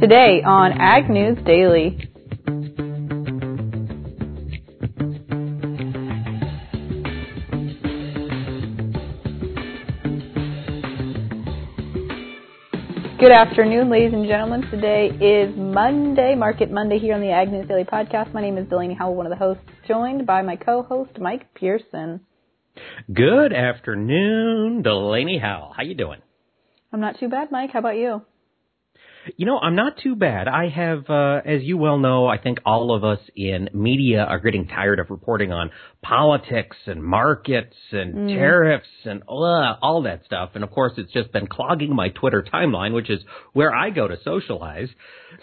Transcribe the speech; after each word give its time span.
Today 0.00 0.40
on 0.42 0.72
Ag 0.80 1.10
News 1.10 1.36
Daily. 1.44 1.98
Good 13.18 13.30
afternoon, 13.30 13.90
ladies 13.90 14.14
and 14.14 14.26
gentlemen. 14.26 14.62
Today 14.70 15.08
is 15.20 15.54
Monday, 15.54 16.34
Market 16.34 16.70
Monday 16.70 16.98
here 16.98 17.14
on 17.14 17.20
the 17.20 17.30
Ag 17.30 17.52
News 17.52 17.68
Daily 17.68 17.84
podcast. 17.84 18.32
My 18.32 18.40
name 18.40 18.56
is 18.56 18.66
Delaney 18.70 18.94
Howell, 18.94 19.16
one 19.16 19.26
of 19.26 19.30
the 19.30 19.36
hosts, 19.36 19.64
joined 19.86 20.26
by 20.26 20.40
my 20.40 20.56
co-host, 20.56 21.18
Mike 21.18 21.52
Pearson. 21.52 22.20
Good 23.12 23.52
afternoon, 23.52 24.80
Delaney 24.80 25.36
Howell. 25.36 25.74
How 25.76 25.82
you 25.82 25.94
doing? 25.94 26.22
I'm 26.90 27.00
not 27.00 27.20
too 27.20 27.28
bad, 27.28 27.52
Mike. 27.52 27.72
How 27.74 27.80
about 27.80 27.96
you? 27.96 28.22
You 29.36 29.46
know, 29.46 29.58
I'm 29.58 29.74
not 29.74 29.98
too 30.02 30.16
bad. 30.16 30.48
I 30.48 30.68
have, 30.68 31.08
uh, 31.08 31.40
as 31.44 31.62
you 31.62 31.76
well 31.76 31.98
know, 31.98 32.26
I 32.26 32.38
think 32.38 32.58
all 32.64 32.94
of 32.94 33.04
us 33.04 33.18
in 33.34 33.68
media 33.72 34.24
are 34.24 34.38
getting 34.38 34.66
tired 34.66 34.98
of 34.98 35.10
reporting 35.10 35.52
on 35.52 35.70
politics 36.02 36.76
and 36.86 37.02
markets 37.02 37.76
and 37.92 38.14
mm. 38.14 38.28
tariffs 38.28 38.88
and 39.04 39.22
uh, 39.22 39.76
all 39.82 40.02
that 40.04 40.24
stuff. 40.24 40.50
And 40.54 40.64
of 40.64 40.70
course, 40.70 40.92
it's 40.96 41.12
just 41.12 41.32
been 41.32 41.46
clogging 41.46 41.94
my 41.94 42.08
Twitter 42.08 42.42
timeline, 42.42 42.92
which 42.92 43.10
is 43.10 43.20
where 43.52 43.74
I 43.74 43.90
go 43.90 44.08
to 44.08 44.16
socialize. 44.24 44.88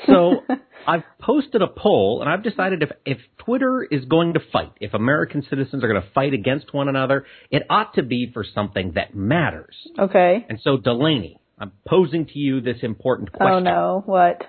So 0.06 0.44
I've 0.88 1.04
posted 1.20 1.62
a 1.62 1.68
poll 1.68 2.22
and 2.22 2.30
I've 2.30 2.44
decided 2.44 2.84
if, 2.84 2.92
if 3.06 3.18
Twitter 3.38 3.88
is 3.90 4.06
going 4.06 4.34
to 4.34 4.40
fight, 4.52 4.74
if 4.80 4.94
American 4.94 5.44
citizens 5.50 5.84
are 5.84 5.88
going 5.88 6.02
to 6.02 6.10
fight 6.12 6.34
against 6.34 6.74
one 6.74 6.88
another, 6.88 7.26
it 7.52 7.64
ought 7.70 7.94
to 7.96 8.04
be 8.04 8.30
for 8.34 8.44
something 8.44 8.94
that 8.96 9.16
matters. 9.16 9.76
Okay. 9.98 10.46
And 10.50 10.60
so 10.62 10.78
Delaney, 10.78 11.40
I'm 11.60 11.72
posing 11.88 12.26
to 12.28 12.40
you 12.40 12.62
this 12.62 12.78
important 12.84 13.30
oh, 13.34 13.38
question. 13.38 13.68
Oh 13.68 13.72
no, 13.72 14.04
what? 14.06 14.44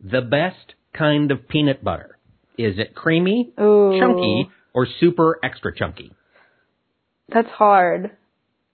The 0.00 0.20
best 0.20 0.74
kind 0.92 1.30
of 1.30 1.48
peanut 1.48 1.84
butter. 1.84 2.18
Is 2.58 2.78
it 2.78 2.94
creamy, 2.94 3.52
Ooh. 3.60 3.98
chunky, 3.98 4.50
or 4.72 4.86
super 5.00 5.38
extra 5.42 5.74
chunky? 5.74 6.12
That's 7.32 7.48
hard. 7.48 8.10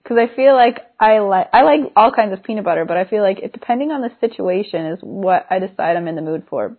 Cause 0.07 0.17
I 0.17 0.35
feel 0.35 0.55
like 0.55 0.79
I 0.99 1.19
like, 1.19 1.47
I 1.53 1.61
like 1.61 1.93
all 1.95 2.11
kinds 2.11 2.33
of 2.33 2.43
peanut 2.43 2.65
butter, 2.65 2.85
but 2.85 2.97
I 2.97 3.05
feel 3.05 3.21
like 3.21 3.39
it, 3.39 3.53
depending 3.53 3.91
on 3.91 4.01
the 4.01 4.09
situation 4.19 4.87
is 4.87 4.99
what 5.01 5.45
I 5.49 5.59
decide 5.59 5.95
I'm 5.95 6.07
in 6.07 6.15
the 6.15 6.23
mood 6.23 6.43
for. 6.49 6.75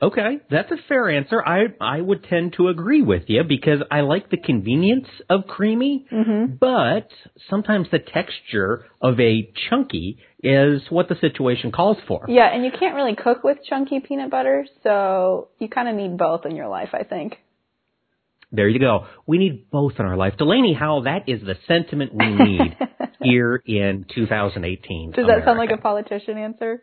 Okay, 0.00 0.40
that's 0.50 0.70
a 0.70 0.76
fair 0.88 1.08
answer. 1.08 1.42
I 1.42 1.68
I 1.80 2.02
would 2.02 2.24
tend 2.24 2.52
to 2.58 2.68
agree 2.68 3.00
with 3.00 3.22
you 3.28 3.42
because 3.44 3.78
I 3.90 4.02
like 4.02 4.28
the 4.28 4.36
convenience 4.36 5.06
of 5.30 5.46
creamy, 5.46 6.06
mm-hmm. 6.12 6.56
but 6.60 7.08
sometimes 7.48 7.88
the 7.90 7.98
texture 7.98 8.84
of 9.00 9.18
a 9.18 9.50
chunky 9.70 10.18
is 10.42 10.82
what 10.90 11.08
the 11.08 11.14
situation 11.14 11.72
calls 11.72 11.96
for. 12.06 12.26
Yeah, 12.28 12.52
and 12.52 12.62
you 12.62 12.72
can't 12.78 12.94
really 12.94 13.16
cook 13.16 13.42
with 13.42 13.58
chunky 13.66 14.00
peanut 14.00 14.30
butter, 14.30 14.66
so 14.82 15.48
you 15.58 15.68
kind 15.68 15.88
of 15.88 15.94
need 15.94 16.18
both 16.18 16.44
in 16.44 16.56
your 16.56 16.68
life, 16.68 16.90
I 16.92 17.04
think. 17.04 17.38
There 18.52 18.68
you 18.68 18.78
go. 18.78 19.06
We 19.26 19.38
need 19.38 19.70
both 19.70 19.94
in 19.98 20.04
our 20.04 20.16
life. 20.16 20.34
Delaney 20.36 20.74
Howell, 20.74 21.04
that 21.04 21.28
is 21.28 21.40
the 21.40 21.56
sentiment 21.66 22.14
we 22.14 22.26
need 22.26 22.76
here 23.22 23.62
in 23.66 24.04
2018. 24.14 25.10
Does 25.10 25.24
America. 25.24 25.40
that 25.40 25.46
sound 25.46 25.58
like 25.58 25.70
a 25.70 25.80
politician 25.80 26.38
answer? 26.38 26.82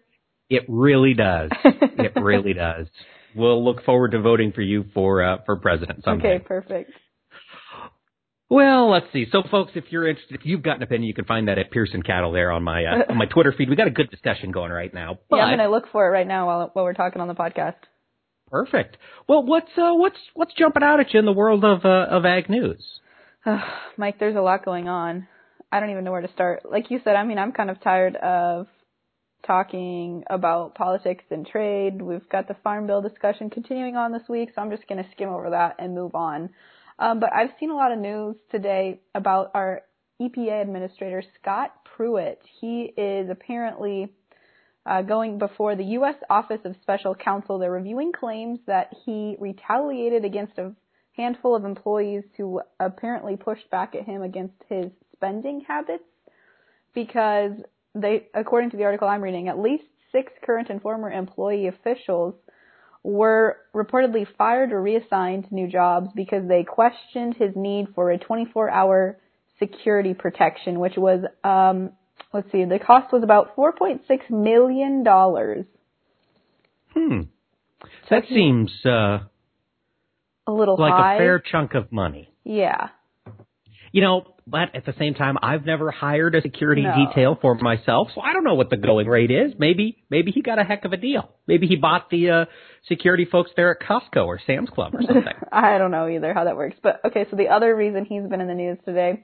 It 0.53 0.65
really 0.67 1.13
does. 1.13 1.49
it 1.63 2.13
really 2.21 2.53
does. 2.53 2.87
We'll 3.35 3.63
look 3.63 3.83
forward 3.83 4.11
to 4.11 4.21
voting 4.21 4.51
for 4.51 4.61
you 4.61 4.85
for 4.93 5.23
uh, 5.23 5.37
for 5.45 5.55
president 5.55 6.03
someday. 6.03 6.35
Okay, 6.35 6.43
perfect. 6.45 6.91
Well, 8.49 8.91
let's 8.91 9.07
see. 9.11 9.25
So, 9.31 9.41
folks, 9.49 9.71
if 9.73 9.85
you're 9.89 10.07
interested, 10.07 10.35
if 10.35 10.45
you've 10.45 10.61
got 10.61 10.77
an 10.77 10.83
opinion, 10.83 11.07
you 11.07 11.15
can 11.15 11.25
find 11.25 11.47
that 11.47 11.57
at 11.57 11.71
Pearson 11.71 12.03
Cattle 12.03 12.31
there 12.31 12.51
on 12.51 12.61
my 12.61 12.85
uh, 12.85 13.09
on 13.09 13.17
my 13.17 13.25
Twitter 13.25 13.51
feed. 13.57 13.67
We 13.67 13.75
got 13.75 13.87
a 13.87 13.91
good 13.91 14.11
discussion 14.11 14.51
going 14.51 14.71
right 14.71 14.93
now. 14.93 15.17
But... 15.27 15.37
Yeah, 15.37 15.43
I'm 15.43 15.57
going 15.57 15.67
to 15.67 15.73
look 15.73 15.91
for 15.91 16.05
it 16.05 16.11
right 16.11 16.27
now 16.27 16.45
while 16.45 16.69
while 16.73 16.85
we're 16.85 16.93
talking 16.93 17.19
on 17.19 17.27
the 17.27 17.33
podcast. 17.33 17.77
Perfect. 18.51 18.97
Well, 19.27 19.43
what's 19.43 19.71
uh, 19.75 19.93
what's 19.93 20.19
what's 20.35 20.53
jumping 20.53 20.83
out 20.83 20.99
at 20.99 21.11
you 21.13 21.19
in 21.19 21.25
the 21.25 21.33
world 21.33 21.65
of 21.65 21.83
uh, 21.83 22.05
of 22.11 22.25
ag 22.25 22.47
news? 22.47 22.85
Mike, 23.97 24.19
there's 24.19 24.35
a 24.35 24.41
lot 24.41 24.63
going 24.63 24.87
on. 24.87 25.27
I 25.71 25.79
don't 25.79 25.89
even 25.89 26.03
know 26.03 26.11
where 26.11 26.21
to 26.21 26.31
start. 26.31 26.61
Like 26.69 26.91
you 26.91 26.99
said, 27.03 27.15
I 27.15 27.23
mean, 27.23 27.39
I'm 27.39 27.53
kind 27.53 27.71
of 27.71 27.81
tired 27.81 28.15
of 28.17 28.67
talking 29.45 30.23
about 30.29 30.75
politics 30.75 31.23
and 31.29 31.45
trade. 31.45 32.01
We've 32.01 32.27
got 32.29 32.47
the 32.47 32.55
Farm 32.63 32.87
Bill 32.87 33.01
discussion 33.01 33.49
continuing 33.49 33.95
on 33.95 34.11
this 34.11 34.27
week, 34.29 34.49
so 34.55 34.61
I'm 34.61 34.71
just 34.71 34.87
going 34.87 35.03
to 35.03 35.09
skim 35.11 35.29
over 35.29 35.49
that 35.51 35.75
and 35.79 35.93
move 35.93 36.15
on. 36.15 36.49
Um, 36.99 37.19
but 37.19 37.33
I've 37.33 37.49
seen 37.59 37.69
a 37.69 37.75
lot 37.75 37.91
of 37.91 37.99
news 37.99 38.35
today 38.51 39.01
about 39.15 39.51
our 39.53 39.81
EPA 40.21 40.61
administrator, 40.61 41.23
Scott 41.41 41.73
Pruitt. 41.83 42.41
He 42.59 42.93
is 42.95 43.29
apparently 43.29 44.09
uh, 44.85 45.01
going 45.01 45.37
before 45.37 45.75
the 45.75 45.83
U.S. 45.83 46.15
Office 46.29 46.61
of 46.65 46.75
Special 46.81 47.15
Counsel. 47.15 47.59
They're 47.59 47.71
reviewing 47.71 48.11
claims 48.11 48.59
that 48.67 48.93
he 49.05 49.35
retaliated 49.39 50.25
against 50.25 50.57
a 50.57 50.73
handful 51.13 51.55
of 51.55 51.65
employees 51.65 52.23
who 52.37 52.61
apparently 52.79 53.37
pushed 53.37 53.69
back 53.69 53.95
at 53.95 54.05
him 54.05 54.21
against 54.21 54.55
his 54.69 54.85
spending 55.13 55.61
habits 55.67 56.03
because 56.93 57.53
they, 57.95 58.27
according 58.33 58.71
to 58.71 58.77
the 58.77 58.83
article 58.83 59.07
I'm 59.07 59.21
reading, 59.21 59.47
at 59.47 59.59
least 59.59 59.83
six 60.11 60.31
current 60.45 60.69
and 60.69 60.81
former 60.81 61.11
employee 61.11 61.67
officials 61.67 62.35
were 63.03 63.57
reportedly 63.75 64.25
fired 64.37 64.71
or 64.71 64.81
reassigned 64.81 65.49
to 65.49 65.55
new 65.55 65.67
jobs 65.67 66.09
because 66.15 66.47
they 66.47 66.63
questioned 66.63 67.35
his 67.35 67.51
need 67.55 67.87
for 67.93 68.11
a 68.11 68.17
24-hour 68.17 69.17
security 69.59 70.13
protection, 70.13 70.79
which 70.79 70.93
was, 70.95 71.25
um, 71.43 71.91
let's 72.33 72.49
see, 72.51 72.63
the 72.63 72.79
cost 72.79 73.11
was 73.11 73.23
about 73.23 73.55
4.6 73.55 73.99
million 74.29 75.03
dollars. 75.03 75.65
Hmm. 76.93 77.21
So 77.81 77.87
that 78.11 78.23
seems 78.29 78.71
uh, 78.85 79.19
a 80.47 80.51
little 80.51 80.77
like 80.77 80.93
high. 80.93 81.15
a 81.15 81.17
fair 81.17 81.39
chunk 81.39 81.73
of 81.73 81.91
money. 81.91 82.29
Yeah. 82.43 82.89
You 83.93 84.01
know, 84.01 84.25
but 84.47 84.75
at 84.75 84.85
the 84.85 84.93
same 84.97 85.13
time, 85.13 85.37
I've 85.41 85.65
never 85.65 85.91
hired 85.91 86.33
a 86.33 86.41
security 86.41 86.81
no. 86.81 86.95
detail 86.95 87.37
for 87.39 87.53
myself, 87.55 88.09
so 88.13 88.21
I 88.21 88.33
don't 88.33 88.43
know 88.43 88.55
what 88.55 88.71
the 88.71 88.75
going 88.75 89.07
rate 89.07 89.29
is. 89.29 89.53
Maybe, 89.57 90.03
maybe 90.09 90.31
he 90.31 90.41
got 90.41 90.57
a 90.57 90.63
heck 90.63 90.83
of 90.83 90.93
a 90.93 90.97
deal. 90.97 91.29
Maybe 91.47 91.67
he 91.67 91.75
bought 91.75 92.09
the 92.09 92.29
uh, 92.29 92.45
security 92.87 93.25
folks 93.31 93.51
there 93.55 93.69
at 93.71 93.87
Costco 93.87 94.25
or 94.25 94.39
Sam's 94.47 94.71
Club 94.71 94.95
or 94.95 95.01
something. 95.03 95.33
I 95.51 95.77
don't 95.77 95.91
know 95.91 96.09
either 96.09 96.33
how 96.33 96.45
that 96.45 96.57
works. 96.57 96.75
But 96.81 97.01
okay, 97.05 97.27
so 97.29 97.37
the 97.37 97.49
other 97.49 97.75
reason 97.75 98.03
he's 98.03 98.27
been 98.27 98.41
in 98.41 98.47
the 98.47 98.55
news 98.55 98.79
today 98.83 99.23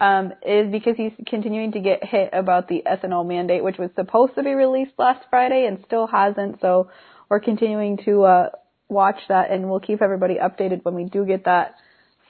um, 0.00 0.32
is 0.44 0.70
because 0.70 0.96
he's 0.96 1.12
continuing 1.26 1.72
to 1.72 1.80
get 1.80 2.04
hit 2.04 2.30
about 2.32 2.68
the 2.68 2.82
ethanol 2.86 3.26
mandate, 3.26 3.62
which 3.62 3.78
was 3.78 3.90
supposed 3.94 4.34
to 4.34 4.42
be 4.42 4.50
released 4.50 4.92
last 4.98 5.24
Friday 5.30 5.66
and 5.66 5.78
still 5.86 6.06
hasn't. 6.06 6.60
So 6.60 6.90
we're 7.28 7.40
continuing 7.40 7.98
to 8.04 8.24
uh, 8.24 8.48
watch 8.88 9.20
that, 9.28 9.50
and 9.50 9.70
we'll 9.70 9.80
keep 9.80 10.02
everybody 10.02 10.36
updated 10.36 10.84
when 10.84 10.94
we 10.94 11.04
do 11.04 11.24
get 11.24 11.44
that 11.44 11.76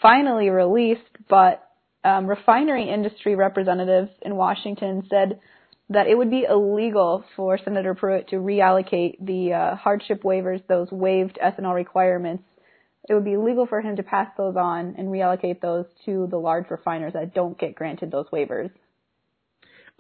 finally 0.01 0.51
released. 0.51 1.01
But 1.29 1.68
um, 2.09 2.27
refinery 2.27 2.89
industry 2.89 3.35
representatives 3.35 4.11
in 4.23 4.37
Washington 4.37 5.07
said 5.11 5.41
that 5.91 6.07
it 6.07 6.17
would 6.17 6.31
be 6.31 6.47
illegal 6.49 7.25
for 7.37 7.59
Senator 7.59 7.95
Pruitt 7.95 8.29
to 8.29 8.37
reallocate 8.37 9.17
the 9.21 9.53
uh, 9.53 9.77
hardship 9.77 10.23
waivers, 10.23 10.67
those 10.67 10.91
waived 10.91 11.39
ethanol 11.43 11.75
requirements. 11.75 12.45
It 13.09 13.15
would 13.15 13.25
be 13.25 13.33
illegal 13.33 13.67
for 13.67 13.81
him 13.81 13.97
to 13.97 14.03
pass 14.03 14.29
those 14.37 14.57
on 14.57 14.95
and 14.99 15.09
reallocate 15.09 15.61
those 15.61 15.87
to 16.05 16.27
the 16.31 16.37
large 16.37 16.71
refiners 16.71 17.15
that 17.15 17.35
don't 17.35 17.59
get 17.59 17.75
granted 17.75 18.11
those 18.11 18.29
waivers. 18.29 18.71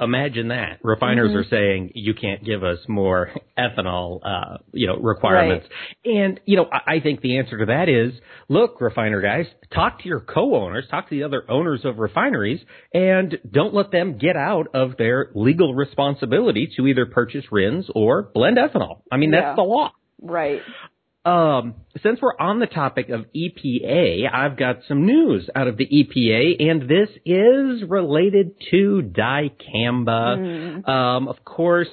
Imagine 0.00 0.48
that. 0.48 0.78
Refiners 0.82 1.30
mm-hmm. 1.30 1.38
are 1.38 1.44
saying 1.50 1.92
you 1.94 2.14
can't 2.14 2.44
give 2.44 2.62
us 2.62 2.78
more 2.86 3.32
ethanol, 3.58 4.20
uh, 4.24 4.58
you 4.72 4.86
know, 4.86 4.96
requirements. 4.96 5.66
Right. 6.06 6.14
And, 6.14 6.40
you 6.44 6.56
know, 6.56 6.66
I, 6.70 6.96
I 6.96 7.00
think 7.00 7.20
the 7.20 7.38
answer 7.38 7.58
to 7.58 7.66
that 7.66 7.88
is, 7.88 8.12
look, 8.48 8.80
refiner 8.80 9.20
guys, 9.20 9.46
talk 9.74 10.00
to 10.02 10.08
your 10.08 10.20
co-owners, 10.20 10.86
talk 10.90 11.08
to 11.08 11.16
the 11.16 11.24
other 11.24 11.44
owners 11.48 11.84
of 11.84 11.98
refineries, 11.98 12.60
and 12.94 13.38
don't 13.50 13.74
let 13.74 13.90
them 13.90 14.18
get 14.18 14.36
out 14.36 14.68
of 14.74 14.96
their 14.96 15.30
legal 15.34 15.74
responsibility 15.74 16.70
to 16.76 16.86
either 16.86 17.06
purchase 17.06 17.44
RINs 17.50 17.86
or 17.94 18.30
blend 18.34 18.56
ethanol. 18.56 19.02
I 19.10 19.16
mean, 19.16 19.32
that's 19.32 19.42
yeah. 19.42 19.54
the 19.56 19.62
law. 19.62 19.92
Right. 20.20 20.62
Um, 21.28 21.74
since 22.02 22.20
we're 22.22 22.38
on 22.38 22.58
the 22.58 22.66
topic 22.66 23.10
of 23.10 23.26
EPA, 23.36 24.32
I've 24.32 24.56
got 24.56 24.78
some 24.88 25.04
news 25.04 25.50
out 25.54 25.68
of 25.68 25.76
the 25.76 25.86
EPA, 25.86 26.70
and 26.70 26.88
this 26.88 27.10
is 27.26 27.86
related 27.86 28.54
to 28.70 29.02
dicamba. 29.02 30.38
Mm. 30.38 30.88
Um, 30.88 31.28
of 31.28 31.44
course, 31.44 31.88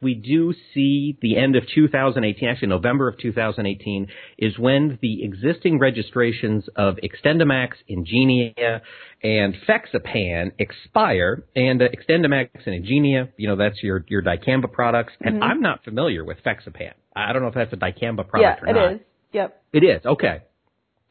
we 0.00 0.14
do 0.14 0.52
see 0.74 1.16
the 1.22 1.36
end 1.36 1.54
of 1.54 1.62
2018, 1.72 2.48
actually 2.48 2.68
November 2.68 3.06
of 3.06 3.18
2018, 3.18 4.08
is 4.38 4.58
when 4.58 4.98
the 5.00 5.22
existing 5.22 5.78
registrations 5.78 6.64
of 6.74 6.96
XtendiMax, 6.96 7.74
Engenia, 7.88 8.80
and 9.22 9.54
Fexapan 9.68 10.52
expire. 10.58 11.44
And 11.54 11.82
uh, 11.82 11.86
XtendiMax 11.88 12.48
and 12.66 12.84
Engenia, 12.84 13.30
you 13.36 13.46
know, 13.46 13.56
that's 13.56 13.80
your, 13.80 14.04
your 14.08 14.22
dicamba 14.22 14.70
products. 14.70 15.12
And 15.20 15.36
mm-hmm. 15.36 15.44
I'm 15.44 15.60
not 15.60 15.84
familiar 15.84 16.24
with 16.24 16.38
Fexapan. 16.44 16.94
I 17.14 17.32
don't 17.32 17.42
know 17.42 17.48
if 17.48 17.54
that's 17.54 17.72
a 17.72 17.76
dicamba 17.76 18.26
product 18.26 18.62
yeah, 18.64 18.70
or 18.70 18.72
not. 18.72 18.80
Yeah, 18.80 18.90
it 18.90 18.94
is. 18.94 19.00
Yep. 19.32 19.62
It 19.72 19.84
is. 19.84 20.06
Okay. 20.06 20.42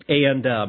And 0.07 0.45
uh, 0.45 0.67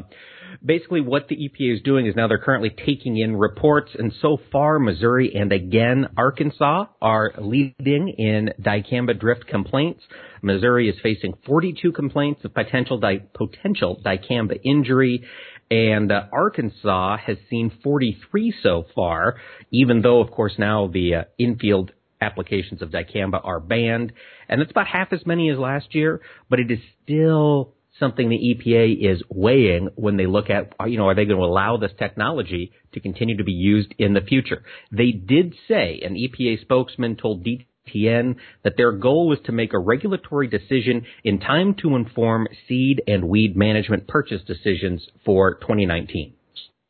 basically, 0.65 1.01
what 1.01 1.29
the 1.29 1.37
EPA 1.37 1.77
is 1.77 1.83
doing 1.83 2.07
is 2.07 2.15
now 2.15 2.29
they're 2.29 2.39
currently 2.39 2.71
taking 2.71 3.17
in 3.17 3.37
reports, 3.37 3.93
and 3.99 4.13
so 4.21 4.39
far, 4.51 4.79
Missouri 4.79 5.35
and 5.35 5.53
again 5.53 6.09
Arkansas 6.17 6.87
are 7.01 7.33
leading 7.39 8.15
in 8.19 8.51
dicamba 8.61 9.19
drift 9.19 9.47
complaints. 9.47 10.03
Missouri 10.43 10.89
is 10.89 10.97
facing 11.03 11.35
42 11.47 11.93
complaints 11.93 12.45
of 12.45 12.53
potential 12.53 12.99
di- 12.99 13.25
potential 13.35 14.01
dicamba 14.05 14.59
injury, 14.63 15.25
and 15.71 16.13
uh, 16.13 16.25
Arkansas 16.33 17.17
has 17.19 17.39
seen 17.49 17.73
43 17.83 18.55
so 18.63 18.85
far. 18.95 19.37
Even 19.71 20.03
though, 20.03 20.21
of 20.21 20.31
course, 20.31 20.55
now 20.59 20.89
the 20.89 21.15
uh, 21.15 21.23
infield 21.39 21.93
applications 22.23 22.81
of 22.81 22.91
dicamba 22.91 23.41
are 23.45 23.61
banned, 23.61 24.13
and 24.49 24.61
that's 24.61 24.71
about 24.71 24.87
half 24.87 25.13
as 25.13 25.27
many 25.27 25.51
as 25.51 25.59
last 25.59 25.95
year, 25.95 26.21
but 26.49 26.61
it 26.61 26.71
is 26.71 26.79
still 27.03 27.75
something 27.99 28.29
the 28.29 28.57
EPA 28.57 29.13
is 29.13 29.23
weighing 29.29 29.89
when 29.97 30.17
they 30.17 30.27
look 30.27 30.51
at, 30.51 30.73
you 30.87 30.99
know, 30.99 31.09
are 31.09 31.15
they 31.15 31.25
going 31.25 31.39
to 31.39 31.45
allow 31.45 31.77
this 31.77 31.93
technology 31.99 32.73
to 32.93 33.01
continue 33.01 33.37
to 33.37 33.45
be 33.45 33.53
used 33.53 33.95
in 33.99 34.15
the 34.15 34.21
future? 34.21 34.63
They 34.91 35.13
did 35.13 35.55
say, 35.69 36.01
an 36.03 36.15
EPA 36.15 36.63
spokesman 36.63 37.17
told 37.17 37.45
DTN 37.45 38.37
that 38.65 38.77
their 38.77 38.93
goal 38.93 39.29
was 39.29 39.39
to 39.45 39.53
make 39.53 39.73
a 39.73 39.79
regulatory 39.79 40.49
decision 40.49 41.05
in 41.23 41.39
time 41.39 41.75
to 41.83 41.95
inform 41.97 42.49
seed 42.67 43.03
and 43.07 43.29
weed 43.29 43.57
management 43.57 44.09
purchase 44.09 44.43
decisions 44.47 45.07
for 45.25 45.55
2019. 45.55 46.35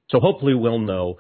So 0.09 0.21
hopefully 0.21 0.55
we'll 0.55 0.79
know, 0.79 1.17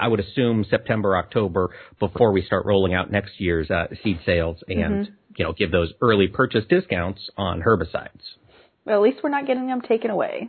I 0.00 0.08
would 0.08 0.20
assume 0.20 0.64
September, 0.68 1.16
October 1.16 1.70
before 1.98 2.32
we 2.32 2.42
start 2.42 2.64
rolling 2.64 2.94
out 2.94 3.10
next 3.10 3.38
year's 3.38 3.70
uh, 3.70 3.86
seed 4.02 4.20
sales 4.24 4.58
and, 4.66 5.06
mm-hmm. 5.06 5.12
you 5.36 5.44
know, 5.44 5.52
give 5.52 5.70
those 5.70 5.92
early 6.00 6.28
purchase 6.28 6.64
discounts 6.68 7.20
on 7.36 7.62
herbicides. 7.62 8.22
Well, 8.84 8.96
at 8.96 9.02
least 9.02 9.18
we're 9.22 9.30
not 9.30 9.46
getting 9.46 9.66
them 9.66 9.82
taken 9.82 10.10
away. 10.10 10.48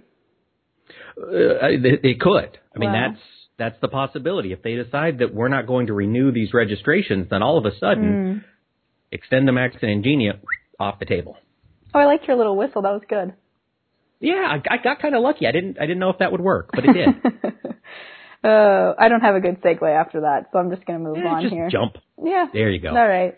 Uh, 1.17 1.67
it, 1.67 2.01
it 2.03 2.19
could. 2.19 2.57
I 2.75 2.79
mean, 2.79 2.91
that's 2.91 3.19
that's 3.57 3.79
the 3.81 3.87
possibility. 3.87 4.51
If 4.51 4.61
they 4.61 4.75
decide 4.75 5.19
that 5.19 5.33
we're 5.33 5.47
not 5.47 5.65
going 5.65 5.87
to 5.87 5.93
renew 5.93 6.31
these 6.31 6.53
registrations, 6.53 7.27
then 7.29 7.41
all 7.41 7.57
of 7.57 7.65
a 7.65 7.77
sudden, 7.79 8.43
mm. 9.13 9.17
XtendiMax 9.17 9.81
and 9.81 10.03
Engenia 10.03 10.39
off 10.77 10.99
the 10.99 11.05
table. 11.05 11.37
Oh, 11.93 11.99
I 11.99 12.05
liked 12.05 12.27
your 12.27 12.35
little 12.35 12.57
whistle. 12.57 12.81
That 12.81 12.91
was 12.91 13.03
good. 13.07 13.33
Yeah, 14.19 14.45
I, 14.45 14.55
I 14.73 14.77
got 14.83 15.01
kind 15.01 15.15
of 15.15 15.21
lucky. 15.21 15.47
I 15.47 15.51
didn't 15.51 15.77
I 15.79 15.85
didn't 15.85 15.99
know 15.99 16.09
if 16.09 16.19
that 16.19 16.31
would 16.31 16.41
work, 16.41 16.69
but 16.73 16.85
it 16.85 16.93
did. 16.93 17.07
uh, 18.45 18.93
I 18.99 19.09
don't 19.09 19.21
have 19.21 19.35
a 19.35 19.39
good 19.39 19.61
segue 19.61 19.81
after 19.81 20.21
that, 20.21 20.49
so 20.51 20.59
I'm 20.59 20.69
just 20.69 20.85
going 20.85 20.99
to 20.99 21.03
move 21.03 21.17
yeah, 21.17 21.29
on 21.29 21.41
just 21.41 21.53
here. 21.53 21.69
Jump. 21.69 21.97
Yeah. 22.23 22.45
There 22.53 22.69
you 22.69 22.79
go. 22.79 22.89
All 22.89 23.07
right. 23.07 23.35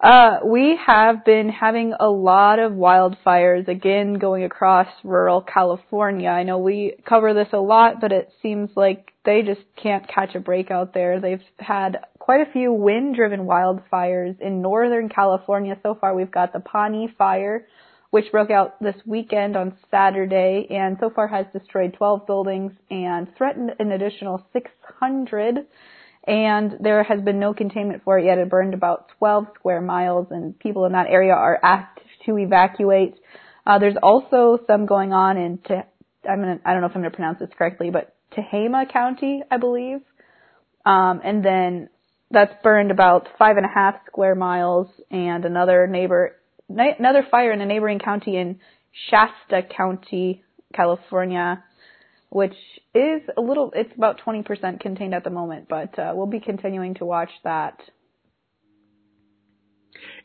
Uh, 0.00 0.38
we 0.46 0.78
have 0.86 1.26
been 1.26 1.50
having 1.50 1.92
a 2.00 2.08
lot 2.08 2.58
of 2.58 2.72
wildfires 2.72 3.68
again 3.68 4.14
going 4.14 4.44
across 4.44 4.86
rural 5.04 5.42
California. 5.42 6.30
I 6.30 6.42
know 6.42 6.58
we 6.58 6.94
cover 7.06 7.34
this 7.34 7.48
a 7.52 7.58
lot, 7.58 8.00
but 8.00 8.10
it 8.10 8.32
seems 8.40 8.70
like 8.74 9.12
they 9.26 9.42
just 9.42 9.60
can't 9.76 10.08
catch 10.08 10.34
a 10.34 10.40
break 10.40 10.70
out 10.70 10.94
there. 10.94 11.20
They've 11.20 11.42
had 11.58 11.98
quite 12.18 12.40
a 12.40 12.50
few 12.50 12.72
wind 12.72 13.14
driven 13.14 13.40
wildfires 13.40 14.40
in 14.40 14.62
Northern 14.62 15.10
California. 15.10 15.76
So 15.82 15.94
far 16.00 16.14
we've 16.14 16.30
got 16.30 16.54
the 16.54 16.60
Pawnee 16.60 17.12
fire, 17.18 17.66
which 18.10 18.30
broke 18.32 18.50
out 18.50 18.80
this 18.80 18.96
weekend 19.06 19.56
on 19.56 19.76
Saturday 19.90 20.66
and 20.70 20.96
so 21.00 21.10
far 21.10 21.28
has 21.28 21.46
destroyed 21.52 21.94
12 21.94 22.26
buildings 22.26 22.72
and 22.90 23.28
threatened 23.36 23.72
an 23.78 23.92
additional 23.92 24.44
600 24.52 25.66
and 26.24 26.76
there 26.80 27.02
has 27.02 27.20
been 27.20 27.40
no 27.40 27.54
containment 27.54 28.02
for 28.04 28.18
it 28.18 28.26
yet. 28.26 28.38
It 28.38 28.50
burned 28.50 28.74
about 28.74 29.08
12 29.18 29.46
square 29.54 29.80
miles, 29.80 30.28
and 30.30 30.58
people 30.58 30.84
in 30.84 30.92
that 30.92 31.06
area 31.08 31.32
are 31.32 31.58
asked 31.62 32.00
to 32.26 32.38
evacuate. 32.38 33.14
Uh, 33.66 33.78
there's 33.78 33.96
also 34.02 34.58
some 34.66 34.86
going 34.86 35.12
on 35.12 35.36
in, 35.38 35.58
Te- 35.58 35.74
I'm 36.28 36.40
gonna, 36.40 36.60
I 36.64 36.72
don't 36.72 36.82
know 36.82 36.88
if 36.88 36.94
I'm 36.94 37.02
going 37.02 37.10
to 37.10 37.16
pronounce 37.16 37.38
this 37.38 37.48
correctly, 37.56 37.90
but 37.90 38.14
Tehama 38.36 38.90
County, 38.92 39.42
I 39.50 39.56
believe. 39.56 40.00
Um, 40.84 41.20
and 41.24 41.44
then 41.44 41.88
that's 42.30 42.52
burned 42.62 42.90
about 42.90 43.28
five 43.38 43.56
and 43.56 43.66
a 43.66 43.70
half 43.74 43.96
square 44.06 44.34
miles, 44.34 44.88
and 45.10 45.44
another 45.44 45.86
neighbor, 45.86 46.36
another 46.98 47.26
fire 47.30 47.52
in 47.52 47.60
a 47.60 47.66
neighboring 47.66 47.98
county 47.98 48.36
in 48.36 48.58
Shasta 49.10 49.62
County, 49.76 50.42
California, 50.74 51.62
which 52.30 52.54
is 52.94 53.22
a 53.36 53.40
little, 53.40 53.72
it's 53.74 53.92
about 53.96 54.20
20% 54.24 54.80
contained 54.80 55.14
at 55.14 55.24
the 55.24 55.30
moment, 55.30 55.66
but 55.68 55.98
uh, 55.98 56.12
we'll 56.14 56.26
be 56.26 56.40
continuing 56.40 56.94
to 56.94 57.04
watch 57.04 57.30
that. 57.44 57.80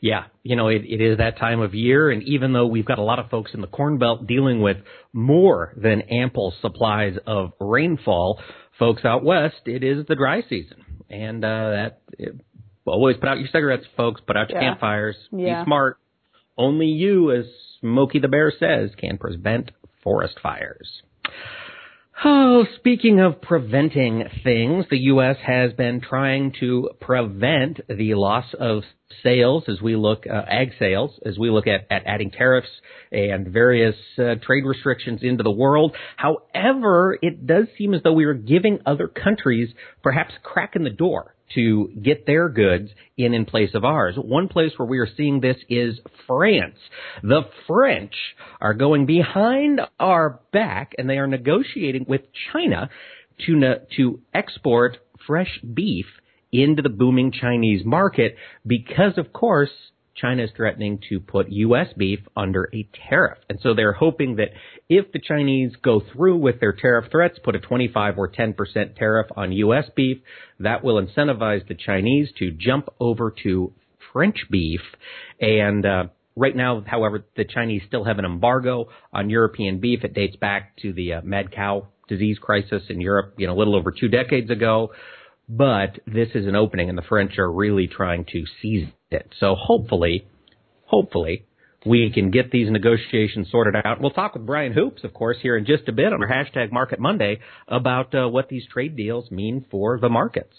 Yeah, 0.00 0.24
you 0.42 0.56
know, 0.56 0.68
it, 0.68 0.82
it 0.84 1.00
is 1.00 1.18
that 1.18 1.38
time 1.38 1.60
of 1.60 1.74
year, 1.74 2.10
and 2.10 2.22
even 2.22 2.52
though 2.52 2.66
we've 2.66 2.84
got 2.84 2.98
a 2.98 3.02
lot 3.02 3.18
of 3.18 3.28
folks 3.28 3.52
in 3.52 3.60
the 3.60 3.66
Corn 3.66 3.98
Belt 3.98 4.26
dealing 4.26 4.60
with 4.60 4.78
more 5.12 5.74
than 5.76 6.02
ample 6.02 6.54
supplies 6.62 7.16
of 7.26 7.52
rainfall, 7.60 8.40
folks 8.78 9.04
out 9.04 9.24
west, 9.24 9.56
it 9.66 9.82
is 9.82 10.06
the 10.06 10.14
dry 10.14 10.42
season, 10.48 10.84
and 11.10 11.44
uh, 11.44 11.70
that 11.70 12.00
it, 12.18 12.40
always 12.86 13.16
put 13.16 13.28
out 13.28 13.38
your 13.38 13.48
cigarettes, 13.48 13.84
folks. 13.96 14.20
Put 14.26 14.36
out 14.36 14.50
your 14.50 14.60
yeah. 14.60 14.70
campfires. 14.70 15.16
Yeah. 15.32 15.62
Be 15.62 15.66
smart. 15.66 15.98
Only 16.58 16.86
you, 16.86 17.32
as 17.32 17.44
Smokey 17.80 18.18
the 18.18 18.28
Bear 18.28 18.52
says, 18.58 18.90
can 18.98 19.18
prevent 19.18 19.70
forest 20.02 20.38
fires. 20.42 21.02
Oh, 22.24 22.64
speaking 22.76 23.20
of 23.20 23.42
preventing 23.42 24.24
things, 24.42 24.86
the 24.88 24.98
U.S. 24.98 25.36
has 25.46 25.74
been 25.74 26.00
trying 26.00 26.54
to 26.60 26.88
prevent 26.98 27.80
the 27.88 28.14
loss 28.14 28.46
of 28.58 28.84
sales 29.22 29.64
as 29.68 29.82
we 29.82 29.96
look, 29.96 30.24
uh, 30.26 30.42
ag 30.48 30.70
sales, 30.78 31.10
as 31.26 31.38
we 31.38 31.50
look 31.50 31.66
at, 31.66 31.86
at 31.90 32.04
adding 32.06 32.30
tariffs 32.30 32.70
and 33.12 33.48
various 33.48 33.96
uh, 34.18 34.36
trade 34.42 34.64
restrictions 34.64 35.20
into 35.22 35.42
the 35.42 35.50
world. 35.50 35.94
However, 36.16 37.18
it 37.20 37.46
does 37.46 37.66
seem 37.76 37.92
as 37.92 38.02
though 38.02 38.14
we 38.14 38.24
are 38.24 38.34
giving 38.34 38.78
other 38.86 39.08
countries 39.08 39.68
perhaps 40.02 40.32
a 40.38 40.40
crack 40.40 40.74
in 40.74 40.84
the 40.84 40.90
door 40.90 41.35
to 41.54 41.92
get 42.02 42.26
their 42.26 42.48
goods 42.48 42.90
in 43.16 43.34
in 43.34 43.44
place 43.44 43.70
of 43.74 43.84
ours. 43.84 44.14
One 44.16 44.48
place 44.48 44.72
where 44.76 44.88
we 44.88 44.98
are 44.98 45.08
seeing 45.16 45.40
this 45.40 45.56
is 45.68 45.98
France. 46.26 46.78
The 47.22 47.42
French 47.66 48.14
are 48.60 48.74
going 48.74 49.06
behind 49.06 49.80
our 49.98 50.40
back 50.52 50.92
and 50.98 51.08
they 51.08 51.18
are 51.18 51.26
negotiating 51.26 52.06
with 52.08 52.22
China 52.52 52.90
to 53.46 53.60
to 53.96 54.20
export 54.34 54.98
fresh 55.26 55.60
beef 55.74 56.06
into 56.52 56.82
the 56.82 56.88
booming 56.88 57.32
Chinese 57.32 57.84
market 57.84 58.36
because 58.66 59.18
of 59.18 59.32
course 59.32 59.70
China 60.16 60.44
is 60.44 60.50
threatening 60.56 61.00
to 61.10 61.20
put 61.20 61.50
U.S. 61.50 61.88
beef 61.96 62.20
under 62.34 62.70
a 62.72 62.88
tariff. 63.08 63.38
And 63.50 63.58
so 63.62 63.74
they're 63.74 63.92
hoping 63.92 64.36
that 64.36 64.48
if 64.88 65.10
the 65.12 65.20
Chinese 65.20 65.72
go 65.82 66.00
through 66.12 66.36
with 66.36 66.60
their 66.60 66.72
tariff 66.72 67.10
threats, 67.10 67.38
put 67.42 67.56
a 67.56 67.60
25 67.60 68.18
or 68.18 68.30
10% 68.30 68.96
tariff 68.96 69.26
on 69.36 69.52
U.S. 69.52 69.84
beef, 69.94 70.18
that 70.60 70.84
will 70.84 71.04
incentivize 71.04 71.66
the 71.66 71.74
Chinese 71.74 72.28
to 72.38 72.50
jump 72.50 72.88
over 73.00 73.34
to 73.42 73.72
French 74.12 74.46
beef. 74.50 74.80
And, 75.40 75.84
uh, 75.84 76.04
Right 76.38 76.54
now, 76.54 76.84
however, 76.86 77.24
the 77.34 77.46
Chinese 77.46 77.80
still 77.88 78.04
have 78.04 78.18
an 78.18 78.26
embargo 78.26 78.88
on 79.10 79.30
European 79.30 79.80
beef. 79.80 80.04
It 80.04 80.12
dates 80.12 80.36
back 80.36 80.76
to 80.82 80.92
the 80.92 81.14
uh, 81.14 81.20
mad 81.24 81.50
cow 81.50 81.88
disease 82.08 82.38
crisis 82.38 82.82
in 82.90 83.00
Europe, 83.00 83.34
you 83.38 83.46
know, 83.46 83.54
a 83.54 83.58
little 83.58 83.74
over 83.74 83.90
two 83.90 84.08
decades 84.08 84.50
ago. 84.50 84.90
But 85.48 85.98
this 86.06 86.28
is 86.34 86.46
an 86.46 86.54
opening, 86.54 86.90
and 86.90 86.98
the 86.98 87.02
French 87.02 87.38
are 87.38 87.50
really 87.50 87.86
trying 87.86 88.26
to 88.32 88.44
seize 88.60 88.86
it. 89.10 89.32
So 89.40 89.54
hopefully, 89.54 90.26
hopefully, 90.84 91.46
we 91.86 92.10
can 92.12 92.30
get 92.30 92.50
these 92.50 92.70
negotiations 92.70 93.48
sorted 93.50 93.76
out. 93.84 94.00
We'll 94.00 94.10
talk 94.10 94.34
with 94.34 94.44
Brian 94.44 94.72
Hoops, 94.72 95.04
of 95.04 95.14
course, 95.14 95.36
here 95.40 95.56
in 95.56 95.64
just 95.64 95.88
a 95.88 95.92
bit 95.92 96.12
on 96.12 96.22
our 96.22 96.28
hashtag 96.28 96.72
Market 96.72 96.98
Monday 96.98 97.40
about 97.68 98.14
uh, 98.14 98.28
what 98.28 98.48
these 98.48 98.66
trade 98.66 98.96
deals 98.96 99.30
mean 99.30 99.64
for 99.70 99.98
the 100.00 100.08
markets. 100.08 100.54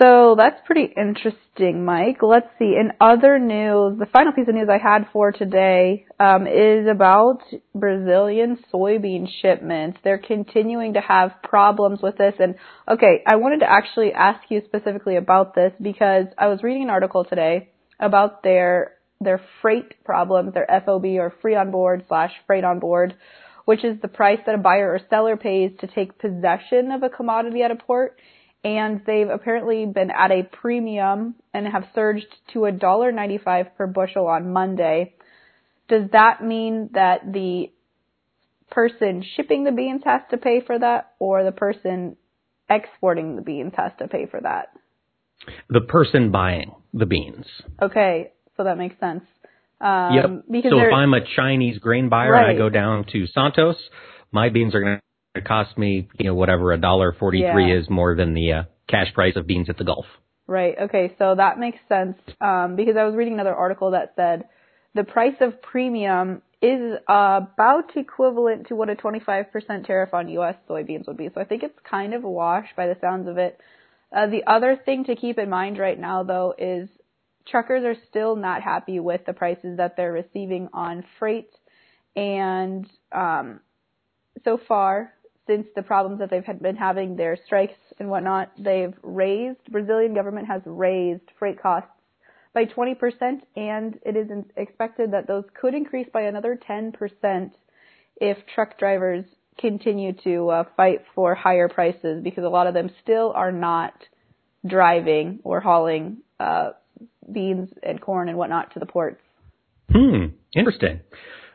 So 0.00 0.36
that's 0.38 0.60
pretty 0.64 0.92
interesting, 0.96 1.84
Mike. 1.84 2.18
Let's 2.22 2.46
see. 2.56 2.76
In 2.78 2.92
other 3.00 3.40
news, 3.40 3.98
the 3.98 4.06
final 4.12 4.32
piece 4.32 4.46
of 4.46 4.54
news 4.54 4.68
I 4.70 4.78
had 4.78 5.08
for 5.12 5.32
today 5.32 6.06
um, 6.20 6.46
is 6.46 6.86
about 6.86 7.40
Brazilian 7.74 8.58
soybean 8.72 9.26
shipments. 9.42 9.98
They're 10.04 10.18
continuing 10.18 10.94
to 10.94 11.00
have 11.00 11.32
problems 11.42 11.98
with 12.00 12.16
this. 12.16 12.34
And 12.38 12.54
okay, 12.88 13.24
I 13.26 13.36
wanted 13.36 13.60
to 13.60 13.70
actually 13.70 14.12
ask 14.12 14.40
you 14.50 14.62
specifically 14.66 15.16
about 15.16 15.56
this 15.56 15.72
because 15.82 16.26
I 16.38 16.46
was 16.46 16.62
reading 16.62 16.84
an 16.84 16.90
article 16.90 17.24
today 17.24 17.70
about 17.98 18.44
their 18.44 18.97
their 19.20 19.40
freight 19.60 20.04
problems, 20.04 20.54
their 20.54 20.68
FOB 20.84 21.04
or 21.04 21.34
free 21.42 21.54
on 21.54 21.70
board 21.70 22.04
slash 22.08 22.32
freight 22.46 22.64
on 22.64 22.78
board, 22.78 23.14
which 23.64 23.84
is 23.84 24.00
the 24.00 24.08
price 24.08 24.38
that 24.46 24.54
a 24.54 24.58
buyer 24.58 24.92
or 24.92 25.00
seller 25.10 25.36
pays 25.36 25.72
to 25.80 25.86
take 25.86 26.18
possession 26.18 26.92
of 26.92 27.02
a 27.02 27.08
commodity 27.08 27.62
at 27.62 27.70
a 27.70 27.76
port 27.76 28.18
and 28.64 29.02
they've 29.06 29.28
apparently 29.28 29.86
been 29.86 30.10
at 30.10 30.30
a 30.30 30.42
premium 30.42 31.34
and 31.54 31.66
have 31.66 31.84
surged 31.94 32.26
to 32.52 32.64
a 32.64 32.72
dollar 32.72 33.12
ninety-five 33.12 33.76
per 33.76 33.86
bushel 33.86 34.26
on 34.26 34.52
Monday. 34.52 35.14
Does 35.88 36.10
that 36.12 36.42
mean 36.42 36.90
that 36.94 37.20
the 37.32 37.70
person 38.70 39.24
shipping 39.36 39.64
the 39.64 39.72
beans 39.72 40.02
has 40.04 40.22
to 40.30 40.36
pay 40.36 40.60
for 40.66 40.78
that, 40.78 41.12
or 41.18 41.44
the 41.44 41.52
person 41.52 42.16
exporting 42.68 43.36
the 43.36 43.42
beans 43.42 43.72
has 43.76 43.92
to 43.98 44.08
pay 44.08 44.26
for 44.26 44.40
that? 44.40 44.70
The 45.70 45.80
person 45.80 46.30
buying 46.30 46.72
the 46.92 47.06
beans. 47.06 47.46
Okay, 47.80 48.32
so 48.58 48.64
that 48.64 48.76
makes 48.76 49.00
sense. 49.00 49.22
Um, 49.80 50.14
yep. 50.14 50.44
Because 50.50 50.72
so 50.72 50.80
if 50.80 50.92
I'm 50.92 51.14
a 51.14 51.20
Chinese 51.36 51.78
grain 51.78 52.10
buyer 52.10 52.32
right. 52.32 52.50
and 52.50 52.50
I 52.50 52.58
go 52.58 52.68
down 52.68 53.06
to 53.12 53.26
Santos, 53.28 53.76
my 54.32 54.50
beans 54.50 54.74
are 54.74 54.80
going 54.80 55.00
to 55.36 55.40
cost 55.40 55.78
me, 55.78 56.08
you 56.18 56.26
know, 56.26 56.34
whatever 56.34 56.72
a 56.72 56.78
dollar 56.78 57.12
forty 57.18 57.46
three 57.50 57.70
Yeah. 57.70 57.80
is 57.80 57.88
more 57.88 58.14
than 58.14 58.34
the 58.34 58.52
uh, 58.52 58.62
cash 58.88 59.14
price 59.14 59.36
of 59.36 59.46
beans 59.46 59.70
at 59.70 59.78
the 59.78 59.84
Gulf. 59.84 60.04
Right. 60.46 60.74
Okay. 60.82 61.14
So 61.18 61.34
that 61.36 61.58
makes 61.58 61.78
sense 61.88 62.16
um, 62.40 62.74
because 62.76 62.96
I 62.96 63.04
was 63.04 63.14
reading 63.14 63.34
another 63.34 63.54
article 63.54 63.92
that 63.92 64.14
said 64.16 64.48
the 64.94 65.04
price 65.04 65.36
of 65.40 65.62
premium 65.62 66.42
is 66.60 66.96
about 67.06 67.96
equivalent 67.96 68.66
to 68.68 68.74
what 68.74 68.90
a 68.90 68.96
25% 68.96 69.86
tariff 69.86 70.12
on 70.12 70.28
U.S. 70.30 70.56
soybeans 70.68 71.06
would 71.06 71.16
be. 71.16 71.28
So 71.32 71.40
I 71.40 71.44
think 71.44 71.62
it's 71.62 71.78
kind 71.88 72.14
of 72.14 72.24
a 72.24 72.30
wash 72.30 72.66
by 72.76 72.88
the 72.88 72.96
sounds 73.00 73.28
of 73.28 73.38
it. 73.38 73.60
Uh, 74.10 74.26
the 74.26 74.42
other 74.46 74.80
thing 74.84 75.04
to 75.04 75.14
keep 75.14 75.38
in 75.38 75.50
mind 75.50 75.78
right 75.78 75.98
now, 75.98 76.24
though, 76.24 76.54
is 76.58 76.88
truckers 77.50 77.84
are 77.84 77.96
still 78.08 78.36
not 78.36 78.62
happy 78.62 79.00
with 79.00 79.24
the 79.26 79.32
prices 79.32 79.76
that 79.78 79.96
they're 79.96 80.12
receiving 80.12 80.68
on 80.72 81.04
freight, 81.18 81.50
and 82.16 82.86
um, 83.12 83.60
so 84.44 84.58
far, 84.68 85.12
since 85.46 85.66
the 85.74 85.82
problems 85.82 86.18
that 86.20 86.30
they've 86.30 86.60
been 86.60 86.76
having, 86.76 87.16
their 87.16 87.38
strikes 87.46 87.78
and 87.98 88.08
whatnot, 88.08 88.52
they've 88.58 88.94
raised, 89.02 89.58
Brazilian 89.70 90.14
government 90.14 90.46
has 90.46 90.62
raised 90.66 91.22
freight 91.38 91.60
costs 91.60 91.90
by 92.54 92.64
20%, 92.64 92.96
and 93.56 93.98
it 94.04 94.16
is 94.16 94.28
expected 94.56 95.12
that 95.12 95.26
those 95.26 95.44
could 95.58 95.74
increase 95.74 96.08
by 96.12 96.22
another 96.22 96.58
10% 96.68 97.50
if 98.20 98.36
truck 98.54 98.78
drivers 98.78 99.24
continue 99.58 100.12
to 100.24 100.48
uh, 100.48 100.64
fight 100.76 101.04
for 101.14 101.34
higher 101.34 101.68
prices 101.68 102.22
because 102.22 102.44
a 102.44 102.48
lot 102.48 102.66
of 102.66 102.74
them 102.74 102.90
still 103.02 103.32
are 103.34 103.52
not 103.52 103.92
driving 104.66 105.40
or 105.44 105.60
hauling 105.60 106.18
uh, 106.40 106.70
beans 107.32 107.70
and 107.82 108.00
corn 108.00 108.28
and 108.28 108.38
whatnot 108.38 108.72
to 108.74 108.78
the 108.78 108.86
ports. 108.86 109.20
Hmm, 109.90 110.26
interesting. 110.54 111.00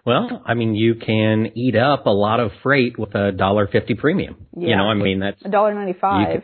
Well, 0.05 0.41
I 0.45 0.53
mean, 0.53 0.75
you 0.75 0.95
can 0.95 1.51
eat 1.55 1.75
up 1.77 2.05
a 2.05 2.09
lot 2.11 2.39
of 2.39 2.51
freight 2.61 2.99
with 2.99 3.15
a 3.15 3.31
dollar 3.31 3.67
fifty 3.67 3.93
premium. 3.95 4.47
Yeah. 4.57 4.69
You 4.69 4.75
know, 4.75 4.83
I 4.89 4.93
mean, 4.95 5.19
that's 5.19 5.41
A 5.45 5.49
dollar 5.49 5.73
ninety-five. 5.73 6.43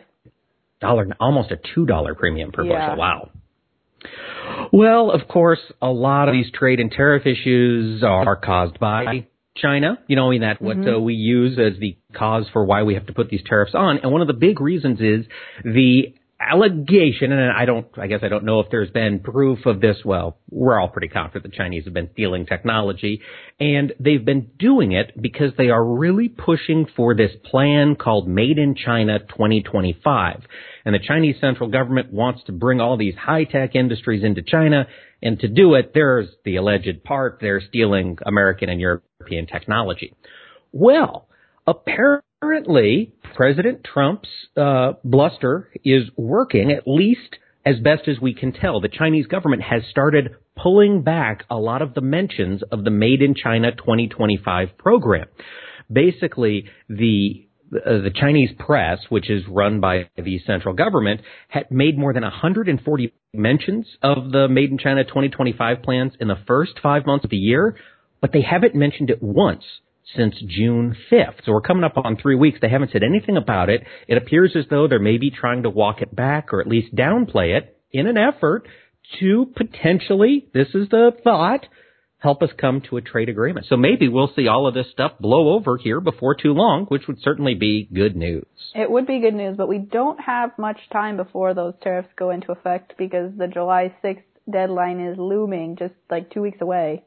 dollar, 0.80 1.08
almost 1.20 1.50
a 1.50 1.58
two 1.74 1.84
dollar 1.84 2.14
premium 2.14 2.52
per 2.52 2.64
Yeah. 2.64 2.88
bushel. 2.90 2.96
Wow. 2.98 3.30
Well, 4.72 5.10
of 5.10 5.28
course, 5.28 5.60
a 5.82 5.90
lot 5.90 6.28
of 6.28 6.32
these 6.32 6.50
trade 6.52 6.80
and 6.80 6.90
tariff 6.90 7.26
issues 7.26 8.02
are 8.02 8.36
caused 8.36 8.78
by 8.78 9.26
China. 9.56 9.98
You 10.06 10.16
know, 10.16 10.28
I 10.28 10.30
mean 10.30 10.40
that 10.40 10.62
what 10.62 10.78
Mm-hmm. 10.78 10.94
uh, 10.94 10.98
we 11.00 11.14
use 11.14 11.58
as 11.58 11.78
the 11.78 11.96
cause 12.14 12.46
for 12.52 12.64
why 12.64 12.82
we 12.84 12.94
have 12.94 13.06
to 13.06 13.12
put 13.12 13.28
these 13.28 13.42
tariffs 13.44 13.74
on, 13.74 13.98
and 13.98 14.10
one 14.10 14.22
of 14.22 14.26
the 14.26 14.32
big 14.34 14.60
reasons 14.60 15.00
is 15.00 15.26
the 15.64 16.14
allegation, 16.40 17.32
and 17.32 17.52
I 17.52 17.66
don't, 17.66 17.86
I 17.98 18.06
guess 18.06 18.20
I 18.22 18.28
don't 18.28 18.44
know 18.44 18.60
if 18.60 18.70
there's 18.70 18.90
been 18.90 19.20
proof 19.20 19.66
of 19.66 19.80
this. 19.80 19.98
Well, 20.04 20.38
we're 20.50 20.80
all 20.80 20.88
pretty 20.88 21.08
confident 21.08 21.52
the 21.52 21.56
Chinese 21.56 21.84
have 21.84 21.92
been 21.92 22.08
stealing 22.12 22.46
technology, 22.46 23.20
and 23.58 23.92
they've 24.00 24.24
been 24.24 24.50
doing 24.58 24.92
it 24.92 25.12
because 25.20 25.52
they 25.58 25.68
are 25.68 25.84
really 25.84 26.28
pushing 26.28 26.86
for 26.96 27.14
this 27.14 27.32
plan 27.44 27.94
called 27.94 28.26
Made 28.26 28.58
in 28.58 28.74
China 28.74 29.18
2025. 29.18 30.42
And 30.86 30.94
the 30.94 30.98
Chinese 30.98 31.36
central 31.40 31.68
government 31.68 32.10
wants 32.10 32.42
to 32.44 32.52
bring 32.52 32.80
all 32.80 32.96
these 32.96 33.14
high-tech 33.16 33.74
industries 33.74 34.24
into 34.24 34.42
China, 34.42 34.86
and 35.22 35.38
to 35.40 35.48
do 35.48 35.74
it, 35.74 35.92
there's 35.92 36.28
the 36.46 36.56
alleged 36.56 37.04
part, 37.04 37.38
they're 37.42 37.60
stealing 37.60 38.16
American 38.24 38.70
and 38.70 38.80
European 38.80 39.46
technology. 39.46 40.14
Well, 40.72 41.28
apparently, 41.66 42.24
President 43.34 43.84
Trump's 43.84 44.30
uh, 44.56 44.92
bluster 45.04 45.68
is 45.84 46.04
working, 46.16 46.72
at 46.72 46.84
least 46.86 47.36
as 47.66 47.78
best 47.80 48.08
as 48.08 48.18
we 48.18 48.32
can 48.32 48.52
tell. 48.52 48.80
The 48.80 48.88
Chinese 48.88 49.26
government 49.26 49.62
has 49.62 49.82
started 49.90 50.30
pulling 50.56 51.02
back 51.02 51.44
a 51.50 51.56
lot 51.56 51.82
of 51.82 51.92
the 51.92 52.00
mentions 52.00 52.62
of 52.72 52.84
the 52.84 52.90
Made 52.90 53.20
in 53.20 53.34
China 53.34 53.72
2025 53.72 54.78
program. 54.78 55.26
Basically, 55.92 56.64
the 56.88 57.46
uh, 57.74 58.00
the 58.00 58.10
Chinese 58.14 58.50
press, 58.58 59.00
which 59.10 59.28
is 59.28 59.42
run 59.46 59.80
by 59.80 60.08
the 60.16 60.38
central 60.46 60.74
government, 60.74 61.20
had 61.48 61.70
made 61.70 61.98
more 61.98 62.14
than 62.14 62.22
140 62.22 63.12
mentions 63.34 63.86
of 64.02 64.32
the 64.32 64.48
Made 64.48 64.70
in 64.70 64.78
China 64.78 65.04
2025 65.04 65.82
plans 65.82 66.14
in 66.18 66.28
the 66.28 66.38
first 66.46 66.72
five 66.82 67.04
months 67.04 67.24
of 67.24 67.30
the 67.30 67.36
year, 67.36 67.76
but 68.22 68.32
they 68.32 68.40
haven't 68.40 68.74
mentioned 68.74 69.10
it 69.10 69.22
once 69.22 69.62
since 70.16 70.34
June 70.46 70.96
5th. 71.10 71.44
So 71.44 71.52
we're 71.52 71.60
coming 71.60 71.84
up 71.84 71.96
on 71.96 72.16
three 72.16 72.36
weeks. 72.36 72.58
They 72.60 72.68
haven't 72.68 72.92
said 72.92 73.02
anything 73.02 73.36
about 73.36 73.68
it. 73.68 73.82
It 74.08 74.16
appears 74.16 74.52
as 74.56 74.64
though 74.70 74.88
they're 74.88 74.98
maybe 74.98 75.30
trying 75.30 75.62
to 75.62 75.70
walk 75.70 76.02
it 76.02 76.14
back 76.14 76.52
or 76.52 76.60
at 76.60 76.66
least 76.66 76.94
downplay 76.94 77.56
it 77.56 77.76
in 77.92 78.06
an 78.06 78.16
effort 78.16 78.66
to 79.18 79.52
potentially, 79.56 80.46
this 80.54 80.68
is 80.74 80.88
the 80.88 81.10
thought, 81.24 81.66
help 82.18 82.42
us 82.42 82.50
come 82.56 82.82
to 82.82 82.96
a 82.96 83.00
trade 83.00 83.28
agreement. 83.28 83.66
So 83.68 83.76
maybe 83.76 84.08
we'll 84.08 84.32
see 84.36 84.46
all 84.46 84.66
of 84.66 84.74
this 84.74 84.90
stuff 84.92 85.12
blow 85.18 85.54
over 85.54 85.78
here 85.78 86.00
before 86.00 86.34
too 86.34 86.52
long, 86.52 86.84
which 86.86 87.06
would 87.08 87.20
certainly 87.22 87.54
be 87.54 87.88
good 87.92 88.14
news. 88.14 88.46
It 88.74 88.90
would 88.90 89.06
be 89.06 89.20
good 89.20 89.34
news, 89.34 89.56
but 89.56 89.68
we 89.68 89.78
don't 89.78 90.20
have 90.20 90.50
much 90.58 90.78
time 90.92 91.16
before 91.16 91.54
those 91.54 91.74
tariffs 91.82 92.10
go 92.16 92.30
into 92.30 92.52
effect 92.52 92.94
because 92.98 93.32
the 93.36 93.48
July 93.48 93.94
6th 94.04 94.22
deadline 94.50 95.00
is 95.00 95.18
looming 95.18 95.76
just 95.76 95.94
like 96.10 96.30
two 96.30 96.42
weeks 96.42 96.60
away. 96.60 97.04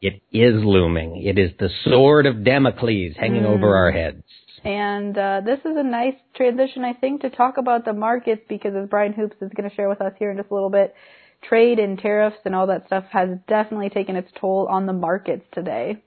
It 0.00 0.22
is 0.32 0.54
looming. 0.64 1.22
It 1.22 1.38
is 1.38 1.50
the 1.58 1.68
sword 1.84 2.24
of 2.26 2.42
Damocles 2.42 3.16
hanging 3.18 3.44
over 3.44 3.76
our 3.76 3.90
heads. 3.90 4.22
And 4.64 5.16
uh, 5.16 5.42
this 5.44 5.58
is 5.60 5.76
a 5.76 5.82
nice 5.82 6.14
transition, 6.34 6.84
I 6.84 6.94
think, 6.94 7.20
to 7.22 7.30
talk 7.30 7.58
about 7.58 7.84
the 7.84 7.92
markets 7.92 8.42
because 8.48 8.74
as 8.74 8.88
Brian 8.88 9.12
Hoops 9.12 9.36
is 9.40 9.50
going 9.54 9.68
to 9.68 9.76
share 9.76 9.88
with 9.88 10.00
us 10.00 10.12
here 10.18 10.30
in 10.30 10.38
just 10.38 10.50
a 10.50 10.54
little 10.54 10.70
bit, 10.70 10.94
trade 11.42 11.78
and 11.78 11.98
tariffs 11.98 12.38
and 12.44 12.54
all 12.54 12.66
that 12.68 12.86
stuff 12.86 13.04
has 13.10 13.28
definitely 13.46 13.90
taken 13.90 14.16
its 14.16 14.30
toll 14.40 14.66
on 14.70 14.86
the 14.86 14.92
markets 14.92 15.44
today. 15.52 16.02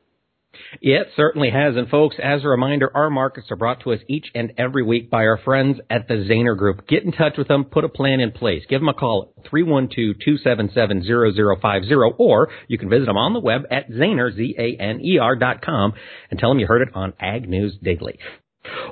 It 0.82 1.08
certainly 1.16 1.50
has. 1.50 1.76
And 1.76 1.90
folks, 1.90 2.18
as 2.22 2.44
a 2.44 2.48
reminder, 2.48 2.96
our 2.96 3.10
markets 3.10 3.48
are 3.52 3.56
brought 3.56 3.80
to 3.82 3.94
us 3.94 4.00
each 4.08 4.28
and 4.36 4.54
every 4.58 4.84
week 4.84 5.10
by 5.10 5.26
our 5.26 5.38
friends 5.38 5.80
at 5.90 6.08
the 6.08 6.14
Zaner 6.16 6.58
Group. 6.58 6.88
Get 6.88 7.04
in 7.04 7.12
touch 7.12 7.38
with 7.38 7.48
them, 7.48 7.66
put 7.66 7.84
a 7.84 7.90
plan 7.90 8.20
in 8.20 8.32
place. 8.32 8.64
Give 8.70 8.82
them 8.82 8.90
a 8.90 8.94
call 8.94 9.34
at 9.38 9.46
312-277-0050 9.52 12.14
or 12.18 12.50
you 12.68 12.78
can 12.78 12.90
visit 12.90 13.06
them 13.06 13.18
on 13.18 13.34
the 13.34 13.40
web 13.40 13.64
at 13.72 13.90
Zaner, 13.90 14.32
Z-A-N-E-R 14.36 15.36
dot 15.36 15.62
com 15.62 15.94
and 16.30 16.40
tell 16.40 16.50
them 16.50 16.60
you 16.60 16.68
heard 16.68 16.82
it 16.82 16.96
on 16.96 17.14
Ag 17.20 17.50
News 17.50 17.78
Daily. 17.82 18.20